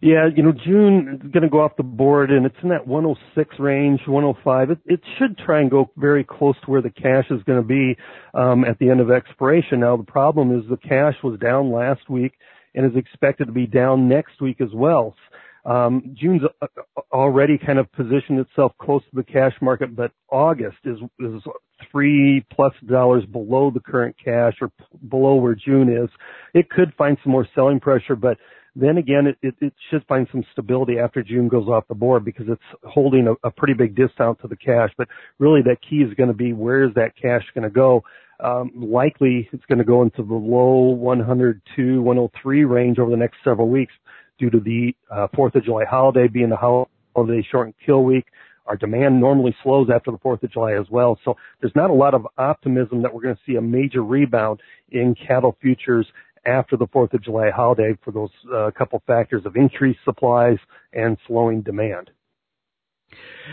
Yeah, 0.00 0.28
you 0.34 0.42
know, 0.42 0.52
June 0.52 1.20
is 1.22 1.30
going 1.32 1.42
to 1.42 1.50
go 1.50 1.60
off 1.60 1.76
the 1.76 1.82
board 1.82 2.30
and 2.30 2.46
it's 2.46 2.56
in 2.62 2.70
that 2.70 2.86
106 2.86 3.58
range, 3.58 4.00
105. 4.06 4.70
It, 4.70 4.78
it 4.86 5.00
should 5.18 5.36
try 5.38 5.60
and 5.60 5.70
go 5.70 5.90
very 5.96 6.24
close 6.24 6.56
to 6.64 6.70
where 6.70 6.80
the 6.80 6.90
cash 6.90 7.26
is 7.30 7.42
going 7.44 7.60
to 7.60 7.66
be 7.66 7.96
um, 8.32 8.64
at 8.64 8.78
the 8.78 8.88
end 8.88 9.00
of 9.00 9.10
expiration. 9.10 9.80
Now, 9.80 9.96
the 9.96 10.02
problem 10.02 10.58
is 10.58 10.64
the 10.68 10.76
cash 10.76 11.14
was 11.22 11.38
down 11.38 11.70
last 11.70 12.08
week 12.08 12.32
and 12.74 12.86
is 12.86 12.96
expected 12.96 13.46
to 13.46 13.52
be 13.52 13.66
down 13.66 14.08
next 14.08 14.40
week 14.40 14.60
as 14.60 14.70
well. 14.74 15.14
Um, 15.64 16.16
June's 16.18 16.42
uh, 16.60 16.66
already 17.12 17.58
kind 17.58 17.78
of 17.78 17.90
positioned 17.92 18.40
itself 18.40 18.72
close 18.80 19.02
to 19.02 19.16
the 19.16 19.22
cash 19.22 19.54
market, 19.60 19.94
but 19.94 20.10
August 20.28 20.78
is 20.84 20.98
is 21.20 21.42
three 21.90 22.44
plus 22.52 22.72
dollars 22.88 23.24
below 23.26 23.70
the 23.70 23.80
current 23.80 24.16
cash 24.22 24.54
or 24.60 24.70
below 25.08 25.36
where 25.36 25.54
June 25.54 25.88
is. 25.88 26.10
It 26.54 26.68
could 26.68 26.92
find 26.98 27.16
some 27.22 27.32
more 27.32 27.46
selling 27.54 27.80
pressure, 27.80 28.16
but 28.16 28.38
then 28.74 28.96
again, 28.96 29.34
it, 29.42 29.74
should 29.90 30.04
find 30.06 30.26
some 30.32 30.44
stability 30.52 30.98
after 30.98 31.22
June 31.22 31.48
goes 31.48 31.68
off 31.68 31.86
the 31.88 31.94
board 31.94 32.24
because 32.24 32.46
it's 32.48 32.62
holding 32.84 33.34
a, 33.44 33.50
pretty 33.50 33.74
big 33.74 33.94
discount 33.94 34.40
to 34.40 34.48
the 34.48 34.56
cash. 34.56 34.90
But 34.96 35.08
really, 35.38 35.60
that 35.62 35.78
key 35.88 35.96
is 35.96 36.14
going 36.14 36.28
to 36.28 36.34
be 36.34 36.54
where 36.54 36.84
is 36.84 36.94
that 36.94 37.12
cash 37.20 37.42
going 37.54 37.64
to 37.64 37.70
go? 37.70 38.02
Um, 38.40 38.72
likely, 38.74 39.48
it's 39.52 39.64
going 39.66 39.78
to 39.78 39.84
go 39.84 40.02
into 40.02 40.22
the 40.22 40.34
low 40.34 40.88
102, 40.94 42.02
103 42.02 42.64
range 42.64 42.98
over 42.98 43.10
the 43.10 43.16
next 43.16 43.36
several 43.44 43.68
weeks 43.68 43.92
due 44.38 44.50
to 44.50 44.60
the 44.60 44.94
uh, 45.10 45.28
Fourth 45.34 45.54
of 45.54 45.64
July 45.64 45.84
holiday 45.84 46.28
being 46.28 46.50
the 46.50 46.56
holiday 46.56 47.46
shortened 47.50 47.74
kill 47.84 48.04
week. 48.04 48.26
Our 48.66 48.76
demand 48.76 49.20
normally 49.20 49.54
slows 49.62 49.88
after 49.92 50.10
the 50.10 50.18
Fourth 50.18 50.42
of 50.42 50.52
July 50.52 50.74
as 50.74 50.86
well. 50.90 51.18
So 51.24 51.36
there's 51.60 51.74
not 51.74 51.90
a 51.90 51.94
lot 51.94 52.14
of 52.14 52.26
optimism 52.38 53.02
that 53.02 53.12
we're 53.12 53.22
going 53.22 53.34
to 53.34 53.40
see 53.46 53.56
a 53.56 53.62
major 53.62 54.02
rebound 54.02 54.60
in 54.90 55.14
cattle 55.14 55.56
futures 55.60 56.06
after 56.44 56.76
the 56.76 56.86
4th 56.86 57.12
of 57.14 57.22
July 57.22 57.50
holiday 57.50 57.96
for 58.04 58.10
those 58.10 58.30
uh, 58.54 58.70
couple 58.76 59.02
factors 59.06 59.42
of 59.46 59.56
increased 59.56 60.00
supplies 60.04 60.58
and 60.92 61.16
slowing 61.26 61.62
demand. 61.62 62.10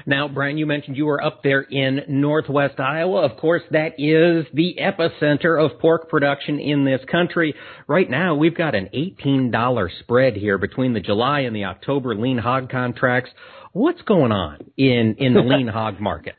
Now, 0.05 0.27
Brian, 0.27 0.57
you 0.57 0.65
mentioned 0.65 0.97
you 0.97 1.05
were 1.05 1.23
up 1.23 1.43
there 1.43 1.61
in 1.61 2.01
northwest 2.07 2.79
Iowa. 2.79 3.21
Of 3.21 3.37
course, 3.37 3.63
that 3.71 3.93
is 3.97 4.45
the 4.53 4.75
epicenter 4.79 5.63
of 5.63 5.79
pork 5.79 6.09
production 6.09 6.59
in 6.59 6.85
this 6.85 7.01
country. 7.11 7.55
Right 7.87 8.09
now, 8.09 8.35
we've 8.35 8.55
got 8.55 8.75
an 8.75 8.89
$18 8.93 9.89
spread 9.99 10.35
here 10.35 10.57
between 10.57 10.93
the 10.93 10.99
July 10.99 11.41
and 11.41 11.55
the 11.55 11.65
October 11.65 12.15
lean 12.15 12.37
hog 12.37 12.69
contracts. 12.69 13.31
What's 13.71 14.01
going 14.03 14.31
on 14.31 14.71
in, 14.77 15.15
in 15.19 15.33
the 15.33 15.41
lean 15.41 15.67
hog 15.67 15.99
markets? 15.99 16.37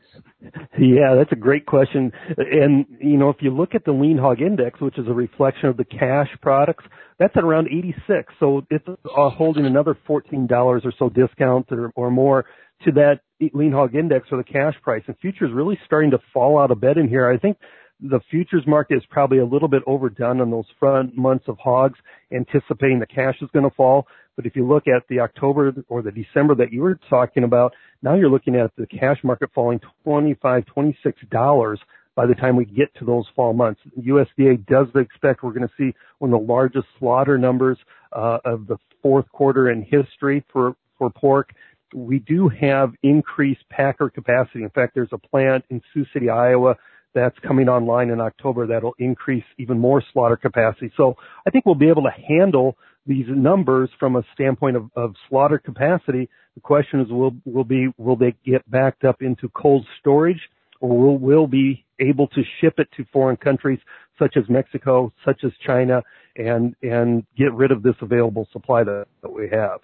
Yeah, 0.79 1.15
that's 1.15 1.31
a 1.31 1.35
great 1.35 1.65
question. 1.65 2.11
And, 2.37 2.85
you 2.99 3.17
know, 3.17 3.29
if 3.29 3.37
you 3.41 3.51
look 3.55 3.75
at 3.75 3.85
the 3.85 3.91
lean 3.91 4.17
hog 4.17 4.41
index, 4.41 4.81
which 4.81 4.97
is 4.97 5.07
a 5.07 5.13
reflection 5.13 5.69
of 5.69 5.77
the 5.77 5.85
cash 5.85 6.29
products, 6.41 6.83
that's 7.19 7.37
at 7.37 7.43
around 7.43 7.67
86. 7.67 8.33
So 8.39 8.65
it's 8.71 8.87
uh, 8.87 9.29
holding 9.29 9.65
another 9.65 9.95
$14 10.09 10.49
or 10.51 10.93
so 10.97 11.09
discount 11.09 11.67
or, 11.71 11.91
or 11.95 12.09
more 12.09 12.45
to 12.85 12.91
that 12.93 13.21
lean 13.53 13.71
hog 13.71 13.95
index 13.95 14.27
or 14.31 14.37
the 14.37 14.43
cash 14.43 14.75
price. 14.83 15.03
And 15.07 15.17
futures 15.19 15.51
really 15.53 15.79
starting 15.85 16.11
to 16.11 16.19
fall 16.33 16.59
out 16.59 16.71
of 16.71 16.79
bed 16.79 16.97
in 16.97 17.07
here. 17.07 17.29
I 17.29 17.37
think 17.37 17.57
the 18.01 18.19
futures 18.29 18.63
market 18.65 18.97
is 18.97 19.03
probably 19.09 19.39
a 19.39 19.45
little 19.45 19.67
bit 19.67 19.83
overdone 19.85 20.41
on 20.41 20.49
those 20.49 20.65
front 20.79 21.15
months 21.15 21.45
of 21.47 21.57
hogs, 21.57 21.99
anticipating 22.31 22.99
the 22.99 23.05
cash 23.05 23.35
is 23.41 23.49
going 23.53 23.69
to 23.69 23.75
fall. 23.75 24.07
But 24.35 24.45
if 24.45 24.55
you 24.55 24.67
look 24.67 24.87
at 24.87 25.03
the 25.09 25.19
October 25.19 25.73
or 25.87 26.01
the 26.01 26.11
December 26.11 26.55
that 26.55 26.71
you 26.71 26.81
were 26.81 26.99
talking 27.09 27.43
about, 27.43 27.73
now 28.01 28.15
you're 28.15 28.29
looking 28.29 28.55
at 28.55 28.71
the 28.75 28.87
cash 28.87 29.17
market 29.23 29.51
falling 29.53 29.79
25, 30.03 30.65
26 30.65 31.21
dollars 31.29 31.79
by 32.15 32.25
the 32.25 32.33
time 32.33 32.55
we 32.55 32.65
get 32.65 32.93
to 32.95 33.05
those 33.05 33.25
fall 33.35 33.53
months. 33.53 33.79
USDA 33.99 34.65
does 34.65 34.87
expect 34.95 35.43
we're 35.43 35.53
going 35.53 35.67
to 35.67 35.73
see 35.77 35.95
one 36.19 36.33
of 36.33 36.39
the 36.39 36.45
largest 36.45 36.87
slaughter 36.99 37.37
numbers 37.37 37.77
uh, 38.13 38.39
of 38.43 38.67
the 38.67 38.77
fourth 39.01 39.29
quarter 39.31 39.69
in 39.69 39.83
history 39.83 40.43
for 40.51 40.75
for 40.97 41.09
pork 41.09 41.51
we 41.93 42.19
do 42.19 42.49
have 42.49 42.93
increased 43.03 43.61
packer 43.69 44.09
capacity. 44.09 44.63
In 44.63 44.69
fact, 44.69 44.93
there's 44.95 45.11
a 45.11 45.17
plant 45.17 45.65
in 45.69 45.81
Sioux 45.93 46.05
City, 46.13 46.29
Iowa 46.29 46.75
that's 47.13 47.37
coming 47.45 47.67
online 47.67 48.09
in 48.09 48.21
October 48.21 48.67
that'll 48.67 48.95
increase 48.97 49.43
even 49.57 49.77
more 49.77 50.01
slaughter 50.13 50.37
capacity. 50.37 50.91
So 50.95 51.15
I 51.45 51.49
think 51.49 51.65
we'll 51.65 51.75
be 51.75 51.89
able 51.89 52.03
to 52.03 52.25
handle 52.27 52.77
these 53.05 53.25
numbers 53.27 53.89
from 53.99 54.15
a 54.15 54.23
standpoint 54.33 54.77
of, 54.77 54.89
of 54.95 55.15
slaughter 55.29 55.57
capacity. 55.57 56.29
The 56.55 56.61
question 56.61 57.01
is, 57.01 57.09
will, 57.09 57.35
will 57.45 57.63
be, 57.63 57.87
will 57.97 58.15
they 58.15 58.35
get 58.45 58.69
backed 58.69 59.03
up 59.03 59.21
into 59.21 59.49
cold 59.49 59.85
storage 59.99 60.39
or 60.79 60.97
will, 60.97 61.17
will 61.17 61.47
be 61.47 61.85
able 61.99 62.27
to 62.27 62.41
ship 62.59 62.75
it 62.77 62.87
to 62.97 63.05
foreign 63.11 63.37
countries 63.37 63.79
such 64.17 64.37
as 64.37 64.43
Mexico, 64.49 65.11
such 65.25 65.43
as 65.43 65.51
China, 65.65 66.01
and, 66.37 66.75
and 66.81 67.25
get 67.37 67.53
rid 67.53 67.71
of 67.71 67.83
this 67.83 67.95
available 68.01 68.47
supply 68.53 68.83
that, 68.83 69.07
that 69.21 69.31
we 69.31 69.49
have? 69.49 69.79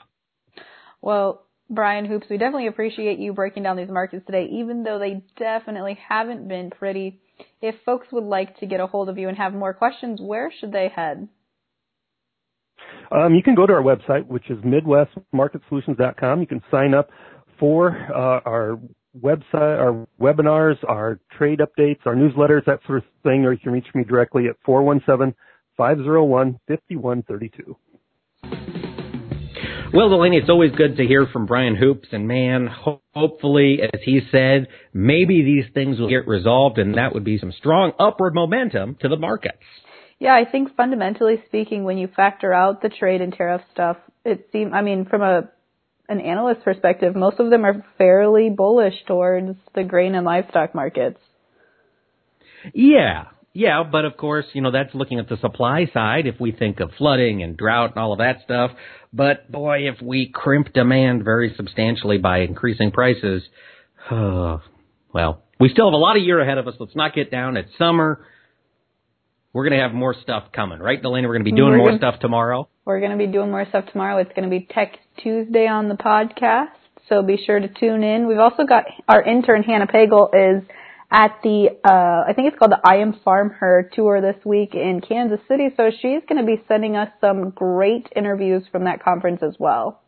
Well, 1.02 1.47
Brian 1.70 2.06
Hoops, 2.06 2.28
we 2.30 2.38
definitely 2.38 2.68
appreciate 2.68 3.20
you 3.20 3.34
breaking 3.34 3.64
down 3.64 3.76
these 3.76 3.90
markets 3.90 4.26
today, 4.26 4.48
even 4.52 4.84
though 4.84 5.00
they 5.00 5.24
definitely 5.38 5.98
haven't 6.08 6.48
been 6.48 6.70
pretty. 6.70 7.20
If 7.62 7.76
folks 7.86 8.08
would 8.12 8.24
like 8.24 8.58
to 8.60 8.66
get 8.66 8.80
a 8.80 8.88
hold 8.88 9.10
of 9.10 9.18
you 9.18 9.28
and 9.28 9.38
have 9.38 9.54
more 9.54 9.74
questions, 9.74 10.20
where 10.22 10.52
should 10.60 10.72
they 10.72 10.90
head? 10.94 11.28
Um, 13.12 13.36
you 13.36 13.44
can 13.44 13.56
go 13.56 13.66
to 13.66 13.74
our 13.74 13.82
website, 13.82 14.28
which 14.28 14.50
is 14.50 14.58
MidwestMarketSolutions.com. 14.60 16.42
You 16.42 16.48
can 16.48 16.62
sign 16.72 16.94
up 16.94 17.10
for 17.60 17.90
uh, 18.14 18.42
our 18.46 18.80
website, 19.20 19.44
our 19.54 20.08
webinars, 20.20 20.78
our 20.88 21.20
trade 21.38 21.60
updates, 21.60 22.00
our 22.06 22.16
newsletters, 22.16 22.66
that 22.66 22.80
sort 22.86 23.00
of 23.00 23.04
thing, 23.24 23.46
or 23.46 23.54
you 23.54 23.60
can 23.60 23.72
reach 23.72 23.88
me 23.94 24.04
directly 24.04 24.48
at 24.48 24.56
417 24.66 25.36
501 25.78 26.60
5132. 26.68 27.76
Well, 29.94 30.10
Delaney, 30.10 30.38
it's 30.38 30.50
always 30.50 30.72
good 30.74 30.98
to 30.98 31.08
hear 31.08 31.28
from 31.28 31.46
Brian 31.46 31.76
Hoops, 31.76 32.10
and 32.12 32.28
man, 32.28 32.68
ho- 32.68 33.02
hopefully, 33.16 33.80
as 33.82 34.02
he 34.04 34.20
said, 34.32 34.68
maybe 34.94 35.44
these 35.44 35.64
things 35.74 35.98
will 35.98 36.10
get 36.10 36.28
resolved, 36.28 36.78
and 36.78 36.96
that 36.96 37.14
would 37.14 37.24
be 37.24 37.38
some 37.38 37.54
strong 37.54 37.94
upward 37.98 38.36
momentum 38.36 38.98
to 39.02 39.08
the 39.08 39.16
markets. 39.16 39.64
Yeah, 40.20 40.36
I 40.36 40.50
think 40.50 40.76
fundamentally 40.76 41.42
speaking, 41.48 41.86
when 41.86 41.98
you 41.98 42.10
factor 42.14 42.52
out 42.52 42.82
the 42.82 42.90
trade 42.90 43.22
and 43.22 43.32
tariff 43.34 43.62
stuff, 43.72 43.96
it 44.26 44.50
seems, 44.52 44.74
I 44.74 44.82
mean, 44.82 45.06
from 45.06 45.22
a 45.22 45.50
an 46.10 46.22
analyst 46.22 46.64
perspective, 46.64 47.16
most 47.16 47.40
of 47.40 47.50
them 47.50 47.66
are 47.66 47.86
fairly 47.98 48.50
bullish 48.50 48.94
towards 49.08 49.58
the 49.76 49.84
grain 49.84 50.16
and 50.16 50.26
livestock 50.26 50.74
markets. 50.74 51.20
Yeah, 52.74 53.26
yeah, 53.58 53.82
but 53.92 54.06
of 54.06 54.18
course, 54.18 54.46
you 54.54 54.62
know, 54.62 54.70
that's 54.70 54.94
looking 54.94 55.18
at 55.18 55.28
the 55.28 55.38
supply 55.38 55.88
side 55.92 56.28
if 56.28 56.40
we 56.40 56.52
think 56.52 56.80
of 56.80 56.92
flooding 56.96 57.42
and 57.42 57.58
drought 57.58 57.90
and 57.96 57.98
all 58.00 58.12
of 58.12 58.20
that 58.20 58.44
stuff. 58.44 58.70
But 59.12 59.52
boy, 59.52 59.88
if 59.90 60.00
we 60.00 60.30
crimp 60.32 60.74
demand 60.74 61.24
very 61.24 61.56
substantially 61.58 62.20
by 62.20 62.42
increasing 62.42 62.92
prices, 62.92 63.42
well, 64.12 64.62
we 65.60 65.70
still 65.70 65.88
have 65.88 65.94
a 65.94 65.98
lot 65.98 66.18
of 66.18 66.24
year 66.24 66.40
ahead 66.40 66.60
of 66.60 66.68
us. 66.68 66.76
Let's 66.80 66.96
not 66.96 67.16
get 67.16 67.32
down. 67.32 67.58
It's 67.58 67.72
summer. 67.80 68.24
We're 69.54 69.68
going 69.68 69.80
to 69.80 69.84
have 69.84 69.94
more 69.94 70.14
stuff 70.22 70.52
coming, 70.54 70.78
right, 70.78 71.02
Delaney? 71.02 71.26
We're 71.26 71.34
going 71.34 71.46
to 71.46 71.52
be 71.52 71.58
doing 71.58 71.72
we're 71.72 71.78
more 71.78 71.88
gonna, 71.88 71.98
stuff 71.98 72.20
tomorrow. 72.20 72.70
We're 72.86 73.00
going 73.00 73.18
to 73.18 73.18
be 73.18 73.26
doing 73.26 73.50
more 73.50 73.66
stuff 73.68 73.86
tomorrow. 73.92 74.18
It's 74.18 74.34
going 74.36 74.48
to 74.48 74.52
be 74.52 74.68
Tech 74.70 75.00
Tuesday 75.24 75.66
on 75.66 75.90
the 75.90 75.96
podcast. 75.96 76.78
So 77.10 77.24
be 77.24 77.42
sure 77.44 77.60
to 77.60 77.68
tune 77.68 78.04
in. 78.04 78.28
We've 78.28 78.38
also 78.38 78.66
got 78.66 78.84
our 79.08 79.24
intern, 79.24 79.64
Hannah 79.64 79.88
Pagel, 79.88 80.30
is 80.30 80.64
at 81.10 81.40
the 81.42 81.70
uh 81.86 82.30
I 82.30 82.34
think 82.34 82.50
it's 82.50 82.60
called 82.60 82.72
the 82.72 82.82
I 82.84 82.98
Am 82.98 83.14
Farm 83.24 83.50
Her 83.50 83.90
tour 83.94 84.22
this 84.22 84.44
week 84.46 84.76
in 84.76 85.02
Kansas 85.02 85.40
City. 85.48 85.70
So 85.78 85.90
she's 85.90 86.22
going 86.28 86.40
to 86.40 86.46
be 86.46 86.62
sending 86.68 86.96
us 86.96 87.10
some 87.22 87.52
great 87.52 88.08
interviews 88.16 88.64
from 88.72 88.86
that 88.86 89.04
conference 89.04 89.42
as 89.42 89.56
well. 89.58 90.02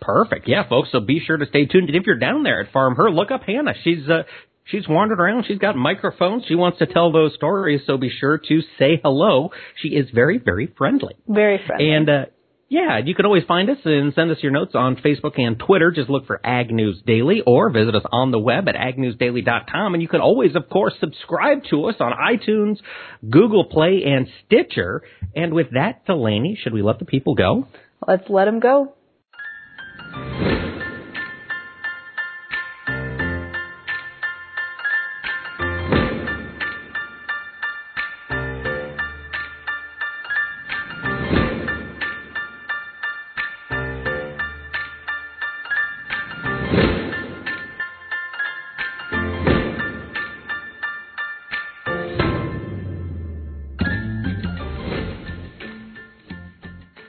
Perfect. 0.00 0.46
Yeah, 0.46 0.68
folks. 0.68 0.90
So 0.92 1.00
be 1.00 1.20
sure 1.24 1.36
to 1.36 1.46
stay 1.46 1.66
tuned. 1.66 1.88
And 1.88 1.96
if 1.96 2.04
you're 2.06 2.18
down 2.18 2.42
there 2.42 2.62
at 2.62 2.72
Farm 2.72 2.94
Her, 2.94 3.10
look 3.10 3.30
up 3.30 3.42
Hannah. 3.42 3.74
She's 3.82 4.08
uh 4.08 4.22
she's 4.64 4.86
wandered 4.88 5.18
around. 5.18 5.46
She's 5.48 5.58
got 5.58 5.74
microphones. 5.76 6.44
She 6.46 6.54
wants 6.54 6.78
to 6.78 6.86
tell 6.86 7.10
those 7.10 7.34
stories. 7.34 7.80
So 7.86 7.96
be 7.96 8.10
sure 8.10 8.38
to 8.38 8.60
say 8.78 9.00
hello. 9.02 9.50
She 9.82 9.88
is 9.88 10.10
very 10.10 10.38
very 10.38 10.72
friendly. 10.78 11.16
Very 11.26 11.58
friendly. 11.66 11.90
And 11.90 12.08
uh 12.08 12.24
yeah, 12.68 12.98
you 12.98 13.14
can 13.14 13.26
always 13.26 13.44
find 13.44 13.70
us 13.70 13.78
and 13.84 14.12
send 14.14 14.30
us 14.30 14.38
your 14.42 14.50
notes 14.50 14.72
on 14.74 14.96
Facebook 14.96 15.38
and 15.38 15.58
Twitter. 15.58 15.92
Just 15.92 16.10
look 16.10 16.26
for 16.26 16.40
Ag 16.44 16.72
News 16.72 17.00
Daily 17.06 17.40
or 17.46 17.70
visit 17.70 17.94
us 17.94 18.02
on 18.10 18.32
the 18.32 18.40
web 18.40 18.68
at 18.68 18.74
agnewsdaily.com. 18.74 19.94
And 19.94 20.02
you 20.02 20.08
can 20.08 20.20
always, 20.20 20.56
of 20.56 20.68
course, 20.68 20.94
subscribe 20.98 21.62
to 21.70 21.84
us 21.84 21.96
on 22.00 22.12
iTunes, 22.12 22.78
Google 23.28 23.66
Play, 23.66 24.02
and 24.04 24.26
Stitcher. 24.44 25.02
And 25.34 25.54
with 25.54 25.68
that, 25.74 26.04
Delaney, 26.06 26.58
should 26.60 26.72
we 26.72 26.82
let 26.82 26.98
the 26.98 27.04
people 27.04 27.36
go? 27.36 27.68
Let's 28.06 28.28
let 28.28 28.46
them 28.46 28.58
go. 28.58 28.92